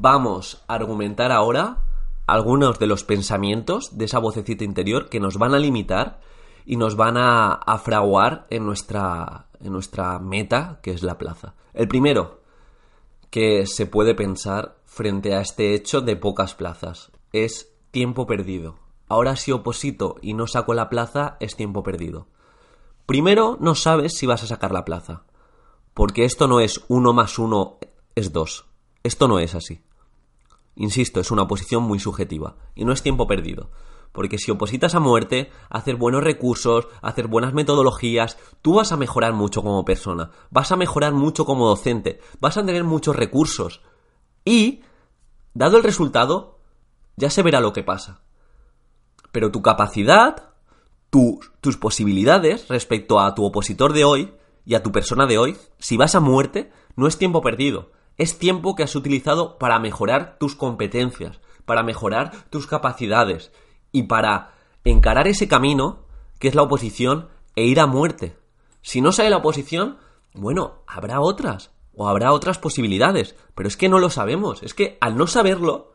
vamos 0.00 0.62
a 0.66 0.74
argumentar 0.74 1.32
ahora 1.32 1.78
algunos 2.26 2.78
de 2.78 2.86
los 2.86 3.04
pensamientos 3.04 3.96
de 3.98 4.06
esa 4.06 4.18
vocecita 4.18 4.64
interior 4.64 5.08
que 5.08 5.20
nos 5.20 5.36
van 5.36 5.54
a 5.54 5.58
limitar 5.58 6.20
y 6.64 6.76
nos 6.76 6.96
van 6.96 7.16
a, 7.16 7.60
fraguar 7.82 8.46
en 8.50 8.64
nuestra, 8.64 9.48
en 9.60 9.72
nuestra 9.72 10.18
meta, 10.18 10.78
que 10.82 10.92
es 10.92 11.02
la 11.02 11.18
plaza. 11.18 11.54
El 11.74 11.88
primero, 11.88 12.40
que 13.30 13.66
se 13.66 13.86
puede 13.86 14.14
pensar 14.14 14.76
frente 14.84 15.34
a 15.34 15.40
este 15.40 15.74
hecho 15.74 16.00
de 16.00 16.16
pocas 16.16 16.54
plazas, 16.54 17.10
es 17.32 17.72
tiempo 17.90 18.26
perdido. 18.26 18.76
Ahora 19.08 19.36
si 19.36 19.52
oposito 19.52 20.16
y 20.22 20.34
no 20.34 20.46
saco 20.46 20.74
la 20.74 20.88
plaza, 20.88 21.36
es 21.40 21.56
tiempo 21.56 21.82
perdido. 21.82 22.28
Primero, 23.04 23.58
no 23.60 23.74
sabes 23.74 24.16
si 24.16 24.26
vas 24.26 24.42
a 24.42 24.46
sacar 24.46 24.72
la 24.72 24.84
plaza. 24.84 25.24
Porque 25.92 26.24
esto 26.24 26.48
no 26.48 26.60
es 26.60 26.84
uno 26.88 27.12
más 27.12 27.38
uno 27.38 27.78
es 28.14 28.32
dos. 28.32 28.71
Esto 29.02 29.28
no 29.28 29.38
es 29.38 29.54
así. 29.54 29.82
Insisto, 30.76 31.20
es 31.20 31.30
una 31.30 31.46
posición 31.46 31.82
muy 31.82 31.98
subjetiva 31.98 32.56
y 32.74 32.84
no 32.84 32.92
es 32.92 33.02
tiempo 33.02 33.26
perdido. 33.26 33.70
Porque 34.12 34.38
si 34.38 34.50
opositas 34.50 34.94
a 34.94 35.00
muerte, 35.00 35.50
hacer 35.70 35.96
buenos 35.96 36.22
recursos, 36.22 36.86
hacer 37.00 37.28
buenas 37.28 37.54
metodologías, 37.54 38.38
tú 38.60 38.74
vas 38.74 38.92
a 38.92 38.96
mejorar 38.96 39.32
mucho 39.32 39.62
como 39.62 39.84
persona, 39.84 40.30
vas 40.50 40.70
a 40.70 40.76
mejorar 40.76 41.14
mucho 41.14 41.44
como 41.46 41.66
docente, 41.68 42.20
vas 42.38 42.56
a 42.58 42.64
tener 42.64 42.84
muchos 42.84 43.16
recursos. 43.16 43.80
Y, 44.44 44.82
dado 45.54 45.78
el 45.78 45.82
resultado, 45.82 46.58
ya 47.16 47.30
se 47.30 47.42
verá 47.42 47.60
lo 47.60 47.72
que 47.72 47.82
pasa. 47.82 48.20
Pero 49.30 49.50
tu 49.50 49.62
capacidad, 49.62 50.50
tus 51.08 51.76
posibilidades 51.78 52.68
respecto 52.68 53.18
a 53.18 53.34
tu 53.34 53.44
opositor 53.44 53.94
de 53.94 54.04
hoy 54.04 54.34
y 54.66 54.74
a 54.74 54.82
tu 54.82 54.92
persona 54.92 55.26
de 55.26 55.38
hoy, 55.38 55.56
si 55.78 55.96
vas 55.96 56.14
a 56.14 56.20
muerte, 56.20 56.70
no 56.96 57.06
es 57.06 57.16
tiempo 57.16 57.40
perdido 57.40 57.90
es 58.22 58.38
tiempo 58.38 58.74
que 58.74 58.84
has 58.84 58.94
utilizado 58.94 59.58
para 59.58 59.78
mejorar 59.78 60.36
tus 60.38 60.54
competencias, 60.54 61.40
para 61.64 61.82
mejorar 61.82 62.32
tus 62.50 62.66
capacidades 62.66 63.52
y 63.90 64.04
para 64.04 64.54
encarar 64.84 65.26
ese 65.26 65.48
camino 65.48 66.06
que 66.38 66.48
es 66.48 66.54
la 66.54 66.62
oposición 66.62 67.28
e 67.56 67.64
ir 67.64 67.80
a 67.80 67.86
muerte. 67.86 68.36
Si 68.80 69.00
no 69.00 69.12
sale 69.12 69.30
la 69.30 69.38
oposición, 69.38 69.98
bueno, 70.34 70.82
habrá 70.86 71.20
otras 71.20 71.72
o 71.94 72.08
habrá 72.08 72.32
otras 72.32 72.58
posibilidades, 72.58 73.34
pero 73.54 73.68
es 73.68 73.76
que 73.76 73.88
no 73.88 73.98
lo 73.98 74.08
sabemos, 74.08 74.62
es 74.62 74.72
que 74.72 74.98
al 75.00 75.16
no 75.16 75.26
saberlo 75.26 75.92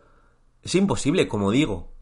es 0.63 0.75
imposible, 0.75 1.27
como 1.27 1.51
digo. 1.51 1.93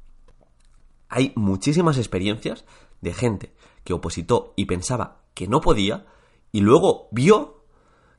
Hay 1.07 1.33
muchísimas 1.35 1.97
experiencias 1.97 2.65
de 3.01 3.13
gente 3.13 3.53
que 3.83 3.93
opositó 3.93 4.53
y 4.55 4.65
pensaba 4.65 5.21
que 5.35 5.47
no 5.47 5.61
podía 5.61 6.07
y 6.51 6.61
luego 6.61 7.09
vio 7.11 7.54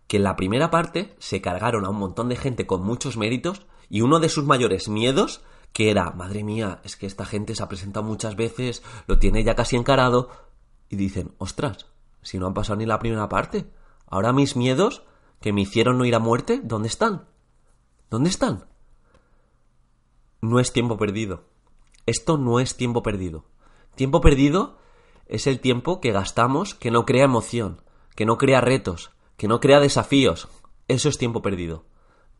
que 0.06 0.18
en 0.18 0.24
la 0.24 0.36
primera 0.36 0.70
parte 0.70 1.14
se 1.18 1.40
cargaron 1.40 1.84
a 1.84 1.90
un 1.90 1.98
montón 1.98 2.28
de 2.28 2.36
gente 2.36 2.66
con 2.66 2.82
muchos 2.82 3.16
méritos 3.16 3.66
y 3.88 4.00
uno 4.00 4.20
de 4.20 4.28
sus 4.28 4.44
mayores 4.44 4.88
miedos 4.88 5.42
que 5.72 5.90
era, 5.90 6.10
madre 6.12 6.42
mía, 6.42 6.80
es 6.84 6.96
que 6.96 7.04
esta 7.04 7.26
gente 7.26 7.54
se 7.54 7.62
ha 7.62 7.68
presentado 7.68 8.06
muchas 8.06 8.34
veces, 8.34 8.82
lo 9.06 9.18
tiene 9.18 9.44
ya 9.44 9.54
casi 9.54 9.76
encarado, 9.76 10.30
y 10.88 10.96
dicen, 10.96 11.34
ostras, 11.36 11.86
si 12.22 12.38
no 12.38 12.46
han 12.46 12.54
pasado 12.54 12.76
ni 12.76 12.86
la 12.86 12.98
primera 12.98 13.28
parte, 13.28 13.70
ahora 14.06 14.32
mis 14.32 14.56
miedos 14.56 15.02
que 15.40 15.52
me 15.52 15.60
hicieron 15.60 15.98
no 15.98 16.06
ir 16.06 16.14
a 16.14 16.18
muerte, 16.18 16.60
¿dónde 16.64 16.88
están? 16.88 17.26
¿Dónde 18.08 18.30
están? 18.30 18.64
No 20.40 20.60
es 20.60 20.72
tiempo 20.72 20.96
perdido. 20.96 21.44
Esto 22.06 22.38
no 22.38 22.58
es 22.58 22.76
tiempo 22.76 23.02
perdido. 23.02 23.44
Tiempo 23.96 24.20
perdido 24.20 24.78
es 25.26 25.46
el 25.46 25.60
tiempo 25.60 26.00
que 26.00 26.12
gastamos 26.12 26.74
que 26.74 26.90
no 26.90 27.04
crea 27.04 27.24
emoción, 27.24 27.82
que 28.14 28.24
no 28.24 28.38
crea 28.38 28.60
retos, 28.60 29.10
que 29.36 29.48
no 29.48 29.60
crea 29.60 29.80
desafíos, 29.80 30.48
eso 30.88 31.08
es 31.08 31.18
tiempo 31.18 31.42
perdido. 31.42 31.84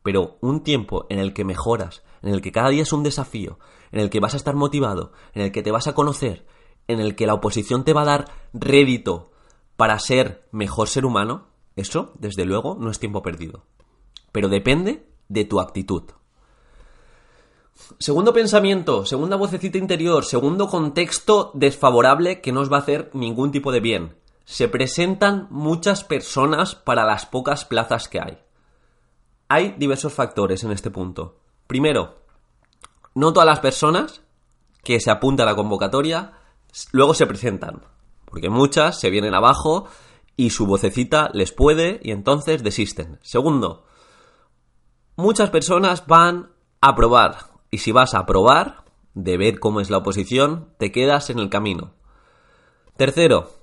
Pero 0.02 0.38
un 0.40 0.62
tiempo 0.62 1.06
en 1.08 1.18
el 1.18 1.34
que 1.34 1.44
mejoras, 1.44 2.02
en 2.22 2.32
el 2.32 2.40
que 2.40 2.52
cada 2.52 2.68
día 2.70 2.82
es 2.82 2.92
un 2.92 3.02
desafío, 3.02 3.58
en 3.92 4.00
el 4.00 4.10
que 4.10 4.20
vas 4.20 4.34
a 4.34 4.36
estar 4.36 4.54
motivado, 4.54 5.12
en 5.34 5.42
el 5.42 5.52
que 5.52 5.62
te 5.62 5.72
vas 5.72 5.86
a 5.88 5.94
conocer, 5.94 6.46
en 6.88 7.00
el 7.00 7.16
que 7.16 7.26
la 7.26 7.34
oposición 7.34 7.84
te 7.84 7.92
va 7.92 8.02
a 8.02 8.06
dar 8.06 8.24
rédito 8.52 9.32
para 9.76 9.98
ser 9.98 10.46
mejor 10.52 10.88
ser 10.88 11.04
humano, 11.04 11.48
eso, 11.74 12.12
desde 12.18 12.44
luego, 12.44 12.76
no 12.80 12.90
es 12.90 12.98
tiempo 12.98 13.22
perdido. 13.22 13.64
Pero 14.32 14.48
depende 14.48 15.06
de 15.28 15.44
tu 15.44 15.60
actitud. 15.60 16.04
Segundo 17.98 18.32
pensamiento, 18.32 19.04
segunda 19.04 19.36
vocecita 19.36 19.76
interior, 19.76 20.24
segundo 20.24 20.68
contexto 20.68 21.50
desfavorable 21.52 22.40
que 22.40 22.52
no 22.52 22.60
os 22.60 22.72
va 22.72 22.78
a 22.78 22.80
hacer 22.80 23.10
ningún 23.12 23.50
tipo 23.50 23.70
de 23.70 23.80
bien 23.80 24.16
se 24.46 24.68
presentan 24.68 25.48
muchas 25.50 26.04
personas 26.04 26.76
para 26.76 27.04
las 27.04 27.26
pocas 27.26 27.64
plazas 27.64 28.08
que 28.08 28.20
hay. 28.20 28.38
Hay 29.48 29.74
diversos 29.76 30.14
factores 30.14 30.62
en 30.62 30.70
este 30.70 30.90
punto. 30.90 31.40
Primero, 31.66 32.22
no 33.14 33.32
todas 33.32 33.46
las 33.46 33.58
personas 33.58 34.22
que 34.84 35.00
se 35.00 35.10
apuntan 35.10 35.48
a 35.48 35.50
la 35.50 35.56
convocatoria 35.56 36.32
luego 36.92 37.12
se 37.12 37.26
presentan, 37.26 37.82
porque 38.24 38.48
muchas 38.48 39.00
se 39.00 39.10
vienen 39.10 39.34
abajo 39.34 39.88
y 40.36 40.50
su 40.50 40.66
vocecita 40.66 41.28
les 41.32 41.50
puede 41.50 41.98
y 42.04 42.12
entonces 42.12 42.62
desisten. 42.62 43.18
Segundo, 43.22 43.84
muchas 45.16 45.50
personas 45.50 46.06
van 46.06 46.52
a 46.80 46.94
probar 46.94 47.50
y 47.72 47.78
si 47.78 47.90
vas 47.90 48.14
a 48.14 48.26
probar 48.26 48.84
de 49.14 49.38
ver 49.38 49.58
cómo 49.58 49.80
es 49.80 49.90
la 49.90 49.98
oposición, 49.98 50.72
te 50.78 50.92
quedas 50.92 51.30
en 51.30 51.40
el 51.40 51.50
camino. 51.50 51.94
Tercero, 52.96 53.55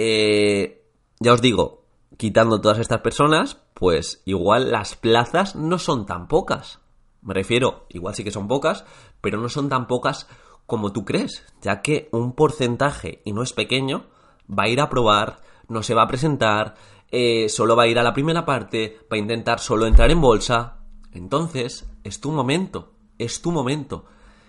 eh, 0.00 0.84
ya 1.18 1.32
os 1.32 1.42
digo, 1.42 1.82
quitando 2.16 2.60
todas 2.60 2.78
estas 2.78 3.00
personas, 3.00 3.58
pues 3.74 4.22
igual 4.26 4.70
las 4.70 4.94
plazas 4.94 5.56
no 5.56 5.78
son 5.78 6.06
tan 6.06 6.28
pocas. 6.28 6.78
Me 7.20 7.34
refiero, 7.34 7.86
igual 7.88 8.14
sí 8.14 8.22
que 8.22 8.30
son 8.30 8.46
pocas, 8.46 8.84
pero 9.20 9.40
no 9.40 9.48
son 9.48 9.68
tan 9.68 9.88
pocas 9.88 10.28
como 10.66 10.92
tú 10.92 11.04
crees, 11.04 11.44
ya 11.62 11.82
que 11.82 12.08
un 12.12 12.32
porcentaje, 12.34 13.22
y 13.24 13.32
no 13.32 13.42
es 13.42 13.52
pequeño, 13.52 14.06
va 14.48 14.64
a 14.64 14.68
ir 14.68 14.80
a 14.80 14.88
probar, 14.88 15.40
no 15.66 15.82
se 15.82 15.94
va 15.94 16.02
a 16.02 16.08
presentar, 16.08 16.76
eh, 17.10 17.48
solo 17.48 17.74
va 17.74 17.82
a 17.82 17.88
ir 17.88 17.98
a 17.98 18.04
la 18.04 18.12
primera 18.12 18.44
parte, 18.44 19.00
va 19.10 19.16
a 19.16 19.18
intentar 19.20 19.58
solo 19.58 19.86
entrar 19.86 20.12
en 20.12 20.20
bolsa. 20.20 20.76
Entonces, 21.12 21.90
es 22.04 22.20
tu 22.20 22.30
momento, 22.30 22.92
es 23.18 23.42
tu 23.42 23.50
momento. 23.50 24.04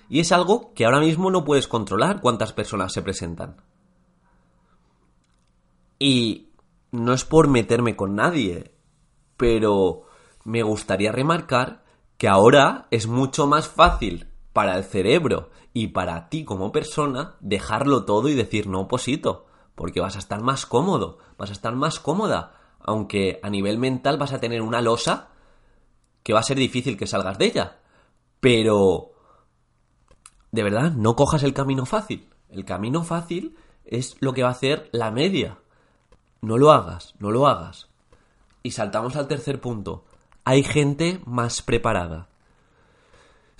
Y 0.09 0.19
es 0.19 0.31
algo 0.31 0.75
que 0.75 0.85
ahora 0.85 0.99
mismo 0.99 1.31
no 1.31 1.43
puedes 1.43 1.67
controlar 1.67 2.21
cuántas 2.21 2.53
personas 2.53 2.93
se 2.93 3.01
presentan. 3.01 3.57
Y 5.99 6.53
no 6.91 7.13
es 7.13 7.25
por 7.25 7.47
meterme 7.47 7.95
con 7.95 8.15
nadie, 8.15 8.73
pero 9.37 10.03
me 10.43 10.63
gustaría 10.63 11.11
remarcar 11.11 11.83
que 12.17 12.27
ahora 12.27 12.87
es 12.91 13.07
mucho 13.07 13.47
más 13.47 13.67
fácil 13.67 14.27
para 14.53 14.77
el 14.77 14.83
cerebro 14.83 15.51
y 15.73 15.87
para 15.87 16.29
ti 16.29 16.43
como 16.43 16.71
persona 16.71 17.35
dejarlo 17.39 18.05
todo 18.05 18.29
y 18.29 18.33
decir 18.33 18.67
no 18.67 18.87
posito, 18.87 19.45
porque 19.75 20.01
vas 20.01 20.15
a 20.15 20.19
estar 20.19 20.41
más 20.41 20.65
cómodo, 20.65 21.19
vas 21.37 21.49
a 21.49 21.53
estar 21.53 21.75
más 21.75 21.99
cómoda, 21.99 22.55
aunque 22.79 23.39
a 23.43 23.49
nivel 23.49 23.77
mental 23.77 24.17
vas 24.17 24.33
a 24.33 24.39
tener 24.39 24.61
una 24.61 24.81
losa 24.81 25.29
que 26.23 26.33
va 26.33 26.39
a 26.39 26.43
ser 26.43 26.57
difícil 26.57 26.97
que 26.97 27.07
salgas 27.07 27.37
de 27.37 27.45
ella. 27.45 27.79
Pero, 28.39 29.11
de 30.51 30.63
verdad, 30.63 30.91
no 30.91 31.15
cojas 31.15 31.43
el 31.43 31.53
camino 31.53 31.85
fácil. 31.85 32.29
El 32.49 32.65
camino 32.65 33.03
fácil 33.03 33.55
es 33.85 34.17
lo 34.19 34.33
que 34.33 34.43
va 34.43 34.49
a 34.49 34.53
hacer 34.53 34.89
la 34.91 35.11
media. 35.11 35.59
No 36.41 36.57
lo 36.57 36.71
hagas, 36.71 37.15
no 37.19 37.31
lo 37.31 37.47
hagas. 37.47 37.87
Y 38.63 38.71
saltamos 38.71 39.15
al 39.15 39.27
tercer 39.27 39.59
punto. 39.61 40.05
Hay 40.45 40.63
gente 40.63 41.21
más 41.25 41.61
preparada. 41.61 42.27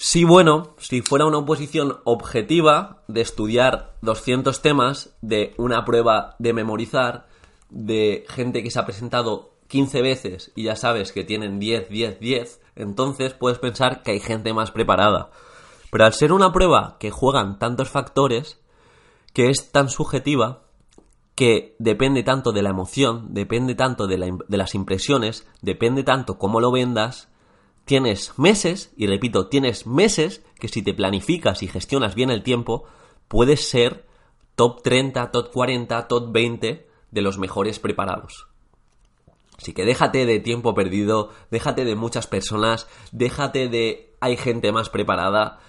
Sí, 0.01 0.23
bueno, 0.23 0.75
si 0.77 1.01
fuera 1.01 1.25
una 1.25 1.39
oposición 1.39 1.97
objetiva 2.05 3.03
de 3.07 3.19
estudiar 3.21 3.95
200 4.01 4.61
temas, 4.61 5.13
de 5.21 5.53
una 5.57 5.83
prueba 5.83 6.35
de 6.39 6.53
memorizar, 6.53 7.27
de 7.69 8.25
gente 8.29 8.63
que 8.63 8.71
se 8.71 8.79
ha 8.79 8.85
presentado 8.85 9.51
15 9.67 10.01
veces 10.01 10.51
y 10.55 10.63
ya 10.63 10.75
sabes 10.75 11.11
que 11.11 11.25
tienen 11.25 11.59
10, 11.59 11.89
10, 11.89 12.19
10, 12.19 12.61
entonces 12.75 13.33
puedes 13.33 13.59
pensar 13.59 14.01
que 14.01 14.11
hay 14.11 14.19
gente 14.19 14.53
más 14.53 14.71
preparada. 14.71 15.31
Pero 15.91 16.05
al 16.05 16.13
ser 16.13 16.31
una 16.31 16.53
prueba 16.53 16.97
que 16.99 17.11
juegan 17.11 17.59
tantos 17.59 17.89
factores, 17.89 18.59
que 19.33 19.49
es 19.49 19.71
tan 19.71 19.89
subjetiva, 19.89 20.63
que 21.39 21.73
depende 21.79 22.21
tanto 22.23 22.51
de 22.51 22.61
la 22.61 22.71
emoción, 22.71 23.33
depende 23.33 23.73
tanto 23.73 24.07
de, 24.07 24.17
las 24.49 24.75
impresiones, 24.75 25.47
depende 25.61 26.03
tanto 26.03 26.37
cómo 26.37 26.59
lo 26.59 26.69
vendas, 26.69 27.29
tienes 27.85 28.37
meses, 28.37 28.91
y 28.97 29.07
repito, 29.07 29.47
tienes 29.47 29.87
meses 29.87 30.43
que 30.59 30.67
si 30.67 30.81
te 30.81 30.93
planificas 30.93 31.63
y 31.63 31.69
gestionas 31.69 32.13
bien 32.13 32.29
el 32.29 32.43
tiempo, 32.43 32.83
puedes 33.29 33.69
ser 33.69 34.05
top 34.55 34.83
30, 34.83 35.31
top 35.31 35.53
40, 35.53 36.09
top 36.09 36.29
20 36.33 36.89
de 37.09 37.21
los 37.21 37.37
mejores 37.37 37.79
preparados. 37.79 38.47
Así 39.57 39.71
que 39.71 39.85
déjate 39.85 40.25
de 40.25 40.41
tiempo 40.41 40.75
perdido, 40.75 41.29
déjate 41.51 41.85
de 41.85 41.95
muchas 41.95 42.27
personas, 42.27 42.85
déjate 43.13 43.69
de 43.69 44.13
hay 44.19 44.35
gente 44.35 44.73
más 44.73 44.89
preparada. 44.89 45.61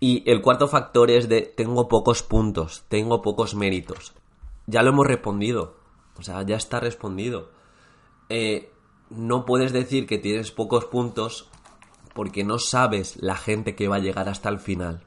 Y 0.00 0.22
el 0.30 0.42
cuarto 0.42 0.68
factor 0.68 1.10
es 1.10 1.30
de 1.30 1.40
tengo 1.40 1.88
pocos 1.88 2.22
puntos, 2.22 2.84
tengo 2.90 3.22
pocos 3.22 3.54
méritos. 3.54 4.12
Ya 4.66 4.82
lo 4.82 4.90
hemos 4.90 5.06
respondido. 5.06 5.76
O 6.18 6.22
sea, 6.22 6.42
ya 6.42 6.56
está 6.56 6.80
respondido. 6.80 7.50
Eh, 8.28 8.72
no 9.10 9.44
puedes 9.44 9.72
decir 9.72 10.06
que 10.06 10.18
tienes 10.18 10.50
pocos 10.50 10.86
puntos 10.86 11.48
porque 12.14 12.44
no 12.44 12.58
sabes 12.58 13.16
la 13.22 13.36
gente 13.36 13.74
que 13.74 13.88
va 13.88 13.96
a 13.96 14.00
llegar 14.00 14.28
hasta 14.28 14.48
el 14.48 14.58
final. 14.58 15.02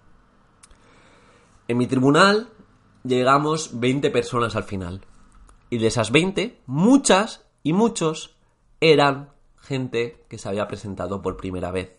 En 1.68 1.78
mi 1.78 1.88
tribunal 1.88 2.50
llegamos 3.04 3.80
20 3.80 4.10
personas 4.12 4.56
al 4.56 4.64
final. 4.64 5.02
Y 5.70 5.78
de 5.78 5.88
esas 5.88 6.12
20, 6.12 6.62
muchas 6.68 7.46
y 7.64 7.74
muchos 7.74 8.36
eran 8.80 9.30
gente 9.58 10.24
que 10.30 10.38
se 10.38 10.48
había 10.48 10.68
presentado 10.68 11.22
por 11.22 11.38
primera 11.38 11.72
vez. 11.72 11.96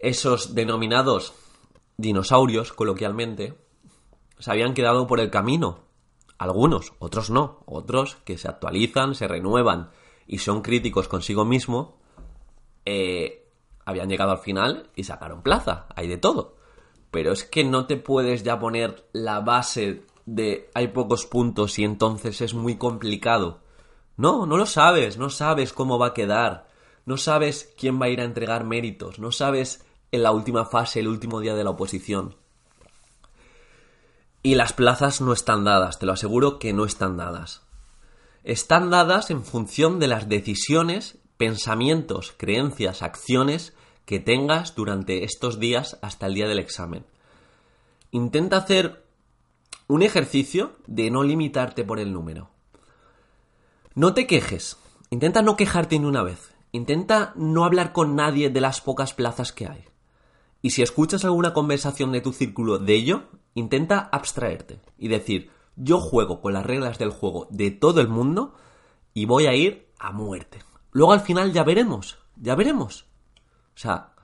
Esos 0.00 0.54
denominados 0.54 1.34
dinosaurios, 1.96 2.72
coloquialmente, 2.72 3.56
se 4.38 4.50
habían 4.50 4.74
quedado 4.74 5.06
por 5.06 5.20
el 5.20 5.30
camino. 5.30 5.85
Algunos, 6.38 6.92
otros 6.98 7.30
no. 7.30 7.62
Otros 7.66 8.16
que 8.24 8.38
se 8.38 8.48
actualizan, 8.48 9.14
se 9.14 9.28
renuevan 9.28 9.90
y 10.26 10.38
son 10.38 10.62
críticos 10.62 11.08
consigo 11.08 11.44
mismo, 11.44 11.98
eh, 12.84 13.48
habían 13.84 14.08
llegado 14.08 14.32
al 14.32 14.38
final 14.38 14.90
y 14.94 15.04
sacaron 15.04 15.42
plaza. 15.42 15.86
Hay 15.94 16.08
de 16.08 16.18
todo. 16.18 16.56
Pero 17.10 17.32
es 17.32 17.44
que 17.44 17.64
no 17.64 17.86
te 17.86 17.96
puedes 17.96 18.42
ya 18.42 18.58
poner 18.58 19.08
la 19.12 19.40
base 19.40 20.04
de 20.26 20.70
hay 20.74 20.88
pocos 20.88 21.24
puntos 21.24 21.78
y 21.78 21.84
entonces 21.84 22.40
es 22.40 22.52
muy 22.52 22.76
complicado. 22.76 23.60
No, 24.16 24.46
no 24.46 24.56
lo 24.56 24.66
sabes, 24.66 25.18
no 25.18 25.30
sabes 25.30 25.72
cómo 25.72 25.98
va 25.98 26.08
a 26.08 26.14
quedar, 26.14 26.68
no 27.04 27.16
sabes 27.16 27.72
quién 27.78 28.00
va 28.00 28.06
a 28.06 28.08
ir 28.08 28.20
a 28.20 28.24
entregar 28.24 28.64
méritos, 28.64 29.18
no 29.18 29.30
sabes 29.30 29.86
en 30.10 30.22
la 30.22 30.32
última 30.32 30.64
fase, 30.64 31.00
el 31.00 31.08
último 31.08 31.40
día 31.40 31.54
de 31.54 31.64
la 31.64 31.70
oposición. 31.70 32.34
Y 34.46 34.54
las 34.54 34.72
plazas 34.72 35.20
no 35.20 35.32
están 35.32 35.64
dadas, 35.64 35.98
te 35.98 36.06
lo 36.06 36.12
aseguro 36.12 36.60
que 36.60 36.72
no 36.72 36.84
están 36.84 37.16
dadas. 37.16 37.62
Están 38.44 38.90
dadas 38.90 39.32
en 39.32 39.42
función 39.42 39.98
de 39.98 40.06
las 40.06 40.28
decisiones, 40.28 41.18
pensamientos, 41.36 42.32
creencias, 42.36 43.02
acciones 43.02 43.72
que 44.04 44.20
tengas 44.20 44.76
durante 44.76 45.24
estos 45.24 45.58
días 45.58 45.98
hasta 46.00 46.26
el 46.26 46.34
día 46.34 46.46
del 46.46 46.60
examen. 46.60 47.04
Intenta 48.12 48.58
hacer 48.58 49.04
un 49.88 50.04
ejercicio 50.04 50.76
de 50.86 51.10
no 51.10 51.24
limitarte 51.24 51.82
por 51.82 51.98
el 51.98 52.12
número. 52.12 52.48
No 53.96 54.14
te 54.14 54.28
quejes. 54.28 54.76
Intenta 55.10 55.42
no 55.42 55.56
quejarte 55.56 55.98
ni 55.98 56.06
una 56.06 56.22
vez. 56.22 56.54
Intenta 56.70 57.32
no 57.34 57.64
hablar 57.64 57.92
con 57.92 58.14
nadie 58.14 58.48
de 58.48 58.60
las 58.60 58.80
pocas 58.80 59.12
plazas 59.12 59.50
que 59.50 59.66
hay. 59.66 59.86
Y 60.66 60.70
si 60.70 60.82
escuchas 60.82 61.24
alguna 61.24 61.52
conversación 61.52 62.10
de 62.10 62.20
tu 62.20 62.32
círculo 62.32 62.80
de 62.80 62.92
ello, 62.96 63.28
intenta 63.54 64.00
abstraerte 64.00 64.80
y 64.98 65.06
decir, 65.06 65.52
yo 65.76 66.00
juego 66.00 66.40
con 66.40 66.54
las 66.54 66.66
reglas 66.66 66.98
del 66.98 67.10
juego 67.10 67.46
de 67.50 67.70
todo 67.70 68.00
el 68.00 68.08
mundo 68.08 68.52
y 69.14 69.26
voy 69.26 69.46
a 69.46 69.54
ir 69.54 69.86
a 70.00 70.10
muerte. 70.10 70.58
Luego 70.90 71.12
al 71.12 71.20
final 71.20 71.52
ya 71.52 71.62
veremos, 71.62 72.18
ya 72.34 72.56
veremos. 72.56 73.06
O 73.76 73.78
sea, 73.78 74.14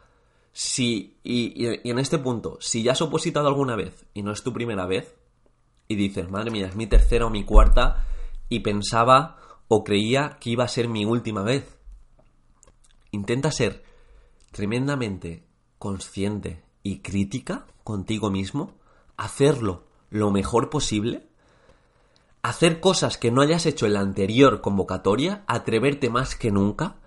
si, 0.51 1.21
y, 1.23 1.65
en 1.89 2.01
este 2.01 2.19
punto, 2.19 2.59
si 2.61 2.83
ya 2.83 2.91
has 2.91 3.03
opositado 3.03 3.47
alguna 3.47 3.77
vez 3.77 4.05
y 4.13 4.25
no 4.25 4.33
es 4.33 4.43
tu 4.43 4.53
primera 4.53 4.85
vez, 4.87 5.15
y 5.87 5.95
dices, 5.95 6.29
madre 6.29 6.51
mía, 6.51 6.67
es 6.67 6.75
mi 6.75 6.89
tercera 6.89 7.27
o 7.27 7.31
mi 7.31 7.45
cuarta 7.45 8.05
y 8.49 8.59
pensaba 8.59 9.37
o 9.69 9.85
creía 9.85 10.39
que 10.41 10.51
iba 10.51 10.65
a 10.65 10.69
ser 10.69 10.89
mi 10.89 11.05
última 11.05 11.43
vez. 11.45 11.79
Intenta 13.13 13.53
ser 13.53 13.85
tremendamente 14.51 15.52
consciente 15.83 16.63
y 16.85 17.01
crítica 17.01 17.67
contigo 17.83 18.31
mismo, 18.31 18.71
hacerlo 19.17 19.83
lo 20.11 20.31
mejor 20.31 20.71
posible, 20.71 21.27
hacer 22.41 22.79
cosas 22.79 23.19
que 23.19 23.33
no 23.33 23.41
hayas 23.43 23.67
hecho 23.67 23.87
en 23.87 23.95
la 23.95 24.01
anterior 24.01 24.61
convocatoria, 24.61 25.43
atreverte 25.49 26.09
más 26.09 26.37
que 26.37 26.53
nunca, 26.53 27.01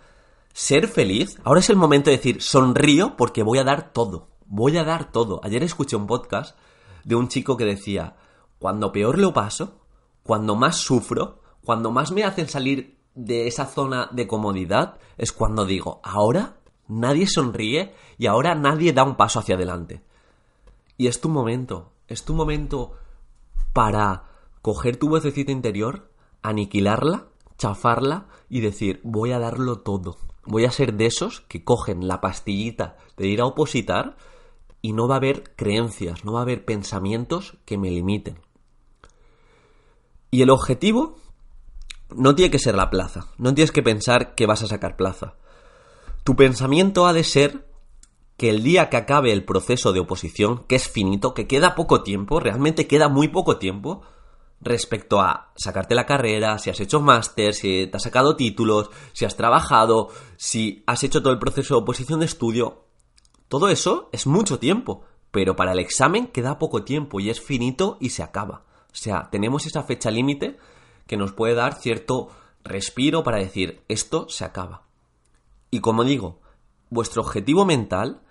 ser 0.51 0.89
feliz. 0.89 1.39
Ahora 1.45 1.61
es 1.61 1.69
el 1.69 1.77
momento 1.77 2.09
de 2.09 2.17
decir, 2.17 2.41
sonrío 2.41 3.15
porque 3.15 3.43
voy 3.43 3.59
a 3.59 3.63
dar 3.63 3.93
todo, 3.93 4.27
voy 4.45 4.75
a 4.75 4.83
dar 4.83 5.09
todo. 5.09 5.39
Ayer 5.45 5.63
escuché 5.63 5.95
un 5.95 6.05
podcast 6.05 6.57
de 7.05 7.15
un 7.15 7.29
chico 7.29 7.55
que 7.55 7.63
decía, 7.63 8.17
cuando 8.59 8.91
peor 8.91 9.19
lo 9.19 9.31
paso, 9.31 9.79
cuando 10.21 10.57
más 10.57 10.75
sufro, 10.75 11.39
cuando 11.63 11.91
más 11.91 12.11
me 12.11 12.25
hacen 12.25 12.49
salir 12.49 12.99
de 13.13 13.47
esa 13.47 13.67
zona 13.67 14.09
de 14.11 14.27
comodidad, 14.27 14.97
es 15.17 15.31
cuando 15.31 15.65
digo, 15.65 16.01
ahora 16.03 16.57
nadie 16.87 17.27
sonríe 17.27 17.93
y 18.17 18.27
ahora 18.27 18.55
nadie 18.55 18.93
da 18.93 19.03
un 19.03 19.15
paso 19.15 19.39
hacia 19.39 19.55
adelante. 19.55 20.03
Y 20.97 21.07
es 21.07 21.19
tu 21.19 21.29
momento, 21.29 21.91
es 22.07 22.23
tu 22.23 22.33
momento 22.33 22.93
para 23.73 24.23
coger 24.61 24.97
tu 24.97 25.09
vocecita 25.09 25.51
interior, 25.51 26.09
aniquilarla, 26.41 27.27
chafarla 27.57 28.27
y 28.49 28.61
decir, 28.61 29.01
voy 29.03 29.31
a 29.31 29.39
darlo 29.39 29.79
todo. 29.79 30.17
Voy 30.45 30.65
a 30.65 30.71
ser 30.71 30.93
de 30.93 31.07
esos 31.07 31.41
que 31.41 31.63
cogen 31.63 32.07
la 32.07 32.21
pastillita 32.21 32.97
de 33.17 33.27
ir 33.27 33.41
a 33.41 33.45
opositar 33.45 34.17
y 34.81 34.93
no 34.93 35.07
va 35.07 35.15
a 35.15 35.17
haber 35.17 35.55
creencias, 35.55 36.23
no 36.23 36.33
va 36.33 36.39
a 36.39 36.43
haber 36.43 36.63
pensamientos 36.65 37.57
que 37.65 37.77
me 37.77 37.89
limiten. 37.89 38.39
Y 40.29 40.41
el 40.41 40.49
objetivo 40.49 41.17
no 42.15 42.35
tiene 42.35 42.51
que 42.51 42.59
ser 42.59 42.75
la 42.75 42.89
plaza, 42.89 43.27
no 43.37 43.53
tienes 43.53 43.71
que 43.71 43.81
pensar 43.81 44.35
que 44.35 44.45
vas 44.45 44.61
a 44.61 44.67
sacar 44.67 44.95
plaza. 44.95 45.35
Tu 46.25 46.35
pensamiento 46.35 47.05
ha 47.05 47.13
de 47.13 47.23
ser 47.23 47.67
que 48.35 48.49
el 48.49 48.63
día 48.63 48.89
que 48.89 48.97
acabe 48.97 49.31
el 49.31 49.45
proceso 49.45 49.93
de 49.93 49.99
oposición, 49.99 50.65
que 50.67 50.73
es 50.73 50.89
finito, 50.89 51.35
que 51.35 51.45
queda 51.45 51.75
poco 51.75 52.01
tiempo, 52.01 52.39
realmente 52.39 52.88
queda 52.88 53.09
muy 53.09 53.27
poco 53.27 53.57
tiempo, 53.57 54.01
respecto 54.59 55.21
a 55.21 55.51
sacarte 55.55 55.93
la 55.93 56.07
carrera, 56.07 56.57
si 56.57 56.71
has 56.71 56.79
hecho 56.79 56.99
máster, 56.99 57.53
si 57.53 57.85
te 57.85 57.95
has 57.95 58.01
sacado 58.01 58.35
títulos, 58.35 58.89
si 59.13 59.25
has 59.25 59.38
trabajado, 59.38 60.09
si 60.35 60.83
has 60.88 61.03
hecho 61.03 61.21
todo 61.21 61.31
el 61.31 61.38
proceso 61.38 61.75
de 61.75 61.81
oposición 61.81 62.21
de 62.21 62.25
estudio, 62.25 62.85
todo 63.47 63.69
eso 63.69 64.09
es 64.11 64.25
mucho 64.25 64.57
tiempo, 64.57 65.03
pero 65.29 65.55
para 65.55 65.73
el 65.73 65.79
examen 65.79 66.25
queda 66.25 66.57
poco 66.57 66.83
tiempo 66.83 67.19
y 67.19 67.29
es 67.29 67.39
finito 67.39 67.97
y 67.99 68.09
se 68.09 68.23
acaba. 68.23 68.65
O 68.88 68.95
sea, 68.95 69.29
tenemos 69.31 69.67
esa 69.67 69.83
fecha 69.83 70.09
límite 70.09 70.57
que 71.05 71.17
nos 71.17 71.33
puede 71.33 71.53
dar 71.53 71.75
cierto 71.75 72.29
respiro 72.63 73.23
para 73.23 73.38
decir 73.38 73.83
esto 73.88 74.27
se 74.27 74.43
acaba. 74.43 74.84
Y 75.75 75.81
como 75.81 76.05
digo, 76.05 76.39
vuestro 76.89 77.21
objetivo 77.21 77.65
mental 77.65 78.21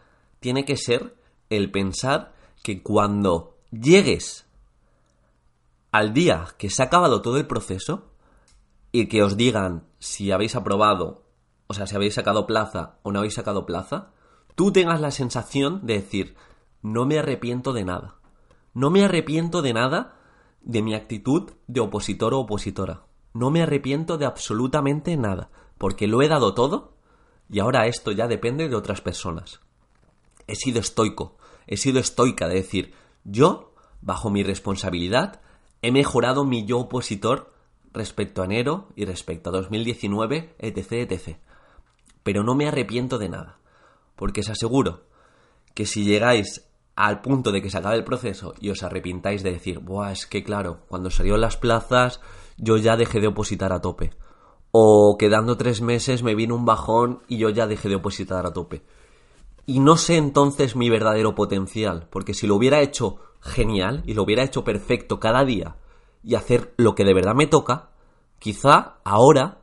tiene 0.40 0.64
que 0.64 0.78
ser 0.78 1.14
el 1.50 1.70
pensar 1.70 2.32
que 2.62 2.82
cuando 2.82 3.58
llegues 3.70 4.46
al 5.92 6.14
día 6.14 6.46
que 6.56 6.70
se 6.70 6.80
ha 6.80 6.86
acabado 6.86 7.20
todo 7.20 7.36
el 7.36 7.46
proceso 7.46 8.06
y 8.92 9.08
que 9.08 9.22
os 9.22 9.36
digan 9.36 9.84
si 9.98 10.32
habéis 10.32 10.56
aprobado, 10.56 11.26
o 11.66 11.74
sea, 11.74 11.86
si 11.86 11.94
habéis 11.94 12.14
sacado 12.14 12.46
plaza 12.46 12.96
o 13.02 13.12
no 13.12 13.18
habéis 13.18 13.34
sacado 13.34 13.66
plaza, 13.66 14.14
tú 14.54 14.72
tengas 14.72 15.02
la 15.02 15.10
sensación 15.10 15.84
de 15.84 16.00
decir, 16.00 16.36
no 16.80 17.04
me 17.04 17.18
arrepiento 17.18 17.74
de 17.74 17.84
nada. 17.84 18.14
No 18.72 18.88
me 18.88 19.04
arrepiento 19.04 19.60
de 19.60 19.74
nada 19.74 20.16
de 20.62 20.80
mi 20.80 20.94
actitud 20.94 21.52
de 21.66 21.80
opositor 21.80 22.32
o 22.32 22.40
opositora. 22.40 23.02
No 23.34 23.50
me 23.50 23.62
arrepiento 23.62 24.16
de 24.16 24.24
absolutamente 24.24 25.18
nada, 25.18 25.50
porque 25.76 26.06
lo 26.06 26.22
he 26.22 26.28
dado 26.28 26.54
todo 26.54 26.93
y 27.48 27.60
ahora 27.60 27.86
esto 27.86 28.12
ya 28.12 28.26
depende 28.26 28.68
de 28.68 28.76
otras 28.76 29.00
personas. 29.00 29.60
He 30.46 30.54
sido 30.54 30.80
estoico, 30.80 31.36
he 31.66 31.76
sido 31.76 32.00
estoica 32.00 32.48
de 32.48 32.56
decir, 32.56 32.94
yo, 33.24 33.74
bajo 34.00 34.30
mi 34.30 34.42
responsabilidad, 34.42 35.40
he 35.82 35.92
mejorado 35.92 36.44
mi 36.44 36.64
yo 36.64 36.78
opositor 36.78 37.52
respecto 37.92 38.42
a 38.42 38.46
enero 38.46 38.88
y 38.96 39.04
respecto 39.04 39.50
a 39.50 39.52
2019, 39.52 40.56
etc, 40.58 40.92
etc. 40.92 41.38
Pero 42.22 42.42
no 42.42 42.54
me 42.54 42.66
arrepiento 42.66 43.18
de 43.18 43.28
nada, 43.28 43.58
porque 44.16 44.40
os 44.40 44.50
aseguro 44.50 45.04
que 45.74 45.86
si 45.86 46.04
llegáis 46.04 46.68
al 46.96 47.20
punto 47.20 47.50
de 47.50 47.60
que 47.60 47.70
se 47.70 47.78
acabe 47.78 47.96
el 47.96 48.04
proceso 48.04 48.54
y 48.60 48.70
os 48.70 48.82
arrepintáis 48.82 49.42
de 49.42 49.52
decir, 49.52 49.80
Buah, 49.80 50.12
es 50.12 50.26
que 50.26 50.44
claro, 50.44 50.80
cuando 50.88 51.10
salió 51.10 51.36
las 51.36 51.56
plazas 51.56 52.20
yo 52.56 52.76
ya 52.76 52.96
dejé 52.96 53.20
de 53.20 53.28
opositar 53.28 53.72
a 53.72 53.80
tope. 53.80 54.10
O 54.76 55.16
quedando 55.16 55.56
tres 55.56 55.82
meses 55.82 56.24
me 56.24 56.34
vino 56.34 56.56
un 56.56 56.64
bajón 56.64 57.22
y 57.28 57.36
yo 57.38 57.48
ya 57.48 57.68
dejé 57.68 57.88
de 57.88 57.94
opositar 57.94 58.44
a 58.44 58.52
tope. 58.52 58.82
Y 59.66 59.78
no 59.78 59.96
sé 59.96 60.16
entonces 60.16 60.74
mi 60.74 60.90
verdadero 60.90 61.36
potencial, 61.36 62.08
porque 62.10 62.34
si 62.34 62.48
lo 62.48 62.56
hubiera 62.56 62.80
hecho 62.80 63.20
genial 63.40 64.02
y 64.04 64.14
lo 64.14 64.24
hubiera 64.24 64.42
hecho 64.42 64.64
perfecto 64.64 65.20
cada 65.20 65.44
día 65.44 65.76
y 66.24 66.34
hacer 66.34 66.74
lo 66.76 66.96
que 66.96 67.04
de 67.04 67.14
verdad 67.14 67.36
me 67.36 67.46
toca, 67.46 67.90
quizá 68.40 68.96
ahora 69.04 69.62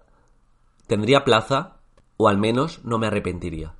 tendría 0.87 1.25
plaza 1.25 1.75
o 2.15 2.29
al 2.29 2.37
menos 2.37 2.79
no 2.85 2.97
me 2.97 3.07
arrepentiría. 3.07 3.75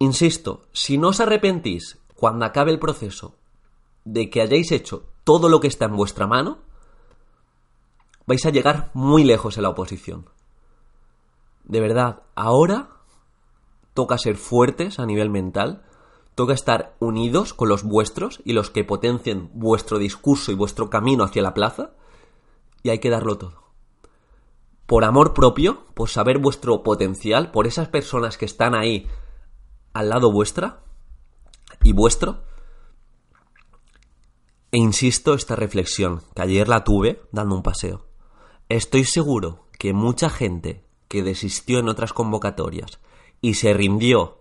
Insisto, 0.00 0.62
si 0.72 0.98
no 0.98 1.10
os 1.10 1.20
arrepentís 1.20 2.00
cuando 2.16 2.44
acabe 2.44 2.72
el 2.72 2.80
proceso 2.80 3.36
de 4.04 4.30
que 4.30 4.42
hayáis 4.42 4.72
hecho 4.72 5.04
todo 5.22 5.48
lo 5.48 5.60
que 5.60 5.68
está 5.68 5.84
en 5.84 5.94
vuestra 5.94 6.26
mano, 6.26 6.71
vais 8.26 8.44
a 8.46 8.50
llegar 8.50 8.90
muy 8.94 9.24
lejos 9.24 9.56
en 9.56 9.64
la 9.64 9.70
oposición. 9.70 10.28
De 11.64 11.80
verdad, 11.80 12.22
ahora 12.34 12.90
toca 13.94 14.18
ser 14.18 14.36
fuertes 14.36 14.98
a 14.98 15.06
nivel 15.06 15.30
mental, 15.30 15.84
toca 16.34 16.54
estar 16.54 16.96
unidos 16.98 17.54
con 17.54 17.68
los 17.68 17.82
vuestros 17.82 18.40
y 18.44 18.52
los 18.52 18.70
que 18.70 18.84
potencien 18.84 19.50
vuestro 19.54 19.98
discurso 19.98 20.50
y 20.50 20.54
vuestro 20.54 20.90
camino 20.90 21.24
hacia 21.24 21.42
la 21.42 21.54
plaza, 21.54 21.92
y 22.82 22.90
hay 22.90 22.98
que 22.98 23.10
darlo 23.10 23.38
todo. 23.38 23.62
Por 24.86 25.04
amor 25.04 25.34
propio, 25.34 25.86
por 25.94 26.08
saber 26.08 26.38
vuestro 26.38 26.82
potencial, 26.82 27.50
por 27.50 27.66
esas 27.66 27.88
personas 27.88 28.36
que 28.36 28.44
están 28.44 28.74
ahí 28.74 29.06
al 29.92 30.08
lado 30.08 30.32
vuestra 30.32 30.82
y 31.82 31.92
vuestro. 31.92 32.44
E 34.70 34.78
insisto 34.78 35.34
esta 35.34 35.54
reflexión, 35.54 36.22
que 36.34 36.42
ayer 36.42 36.68
la 36.68 36.82
tuve 36.82 37.22
dando 37.30 37.54
un 37.54 37.62
paseo. 37.62 38.11
Estoy 38.72 39.04
seguro 39.04 39.66
que 39.78 39.92
mucha 39.92 40.30
gente 40.30 40.82
que 41.08 41.22
desistió 41.22 41.80
en 41.80 41.90
otras 41.90 42.14
convocatorias 42.14 43.00
y 43.42 43.52
se 43.52 43.74
rindió 43.74 44.38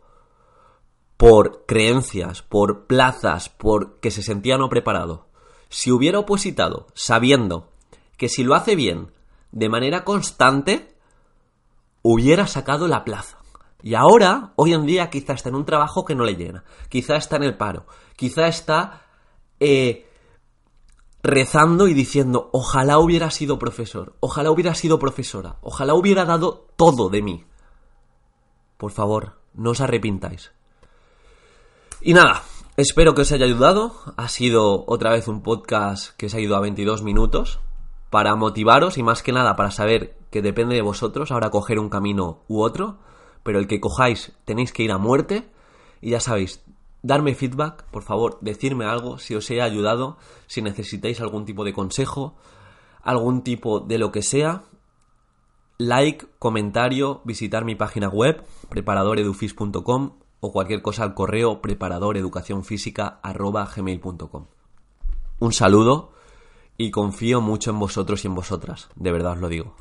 por 1.18 1.66
creencias, 1.66 2.42
por 2.42 2.88
plazas, 2.88 3.50
por 3.50 4.00
que 4.00 4.10
se 4.10 4.24
sentía 4.24 4.58
no 4.58 4.70
preparado, 4.70 5.28
si 5.68 5.92
hubiera 5.92 6.18
opositado 6.20 6.88
sabiendo 6.94 7.74
que 8.16 8.30
si 8.30 8.46
lo 8.46 8.56
hace 8.56 8.78
bien, 8.78 9.12
de 9.52 9.68
manera 9.68 10.06
constante, 10.06 10.96
hubiera 12.02 12.48
sacado 12.48 12.88
la 12.88 13.04
plaza. 13.04 13.40
Y 13.84 13.96
ahora, 13.96 14.54
hoy 14.56 14.72
en 14.72 14.86
día, 14.86 15.10
quizá 15.10 15.34
está 15.34 15.50
en 15.50 15.56
un 15.56 15.66
trabajo 15.66 16.06
que 16.06 16.16
no 16.16 16.24
le 16.24 16.38
llena, 16.38 16.64
quizá 16.88 17.18
está 17.18 17.36
en 17.36 17.44
el 17.44 17.58
paro, 17.58 17.86
quizá 18.16 18.48
está 18.48 19.02
eh, 19.60 20.10
rezando 21.24 21.88
y 21.88 21.94
diciendo, 21.94 22.50
ojalá 22.52 23.00
hubiera 23.00 23.30
sido 23.32 23.60
profesor, 23.60 24.16
ojalá 24.20 24.52
hubiera 24.52 24.76
sido 24.76 25.00
profesora, 25.00 25.58
ojalá 25.62 25.94
hubiera 25.94 26.26
dado 26.26 26.68
todo 26.76 27.10
de 27.10 27.22
mí. 27.22 27.46
Por 28.78 28.92
favor, 28.92 29.38
no 29.54 29.72
os 29.72 29.82
arrepintáis. 29.82 30.52
Y 32.02 32.14
nada, 32.14 32.44
espero 32.78 33.14
que 33.14 33.22
os 33.22 33.32
haya 33.32 33.46
ayudado. 33.46 33.94
Ha 34.18 34.28
sido 34.28 34.86
otra 34.88 35.12
vez 35.12 35.28
un 35.28 35.44
podcast 35.44 36.16
que 36.18 36.30
se 36.30 36.38
ha 36.38 36.40
ido 36.40 36.56
a 36.56 36.62
22 36.62 37.04
minutos 37.04 37.60
para 38.10 38.36
motivaros 38.36 38.98
y 38.98 39.04
más 39.04 39.22
que 39.22 39.32
nada 39.32 39.56
para 39.56 39.70
saber 39.70 40.18
que 40.32 40.42
depende 40.42 40.76
de 40.76 40.82
vosotros 40.82 41.32
ahora 41.32 41.52
coger 41.52 41.78
un 41.78 41.90
camino 41.90 42.44
u 42.48 42.62
otro, 42.62 42.98
pero 43.44 43.60
el 43.60 43.68
que 43.68 43.80
cojáis 43.80 44.34
tenéis 44.46 44.74
que 44.74 44.84
ir 44.84 44.92
a 44.92 44.98
muerte 44.98 45.48
y 46.02 46.10
ya 46.10 46.20
sabéis, 46.20 46.64
darme 47.04 47.36
feedback, 47.36 47.84
por 47.86 48.04
favor, 48.04 48.38
decirme 48.42 48.84
algo 48.86 49.18
si 49.18 49.34
os 49.36 49.50
he 49.50 49.62
ayudado, 49.62 50.18
si 50.48 50.62
necesitáis 50.62 51.22
algún 51.22 51.46
tipo 51.46 51.64
de 51.64 51.72
consejo, 51.74 52.36
algún 53.02 53.44
tipo 53.44 53.80
de 53.80 53.98
lo 53.98 54.12
que 54.12 54.22
sea. 54.22 54.64
Like, 55.78 56.28
comentario, 56.38 57.22
visitar 57.24 57.64
mi 57.66 57.76
página 57.76 58.10
web, 58.10 58.44
preparadoredufis.com 58.70 60.18
o 60.40 60.52
cualquier 60.52 60.82
cosa 60.82 61.04
al 61.04 61.14
correo 61.14 61.62
preparadoreducacionfísica.gmail.com 61.62 64.46
Un 65.40 65.54
saludo 65.54 66.14
y 66.78 66.92
confío 66.92 67.42
mucho 67.42 67.72
en 67.72 67.80
vosotros 67.80 68.24
y 68.24 68.28
en 68.28 68.36
vosotras, 68.36 68.90
de 68.96 69.12
verdad 69.12 69.34
os 69.34 69.40
lo 69.40 69.50
digo. 69.50 69.76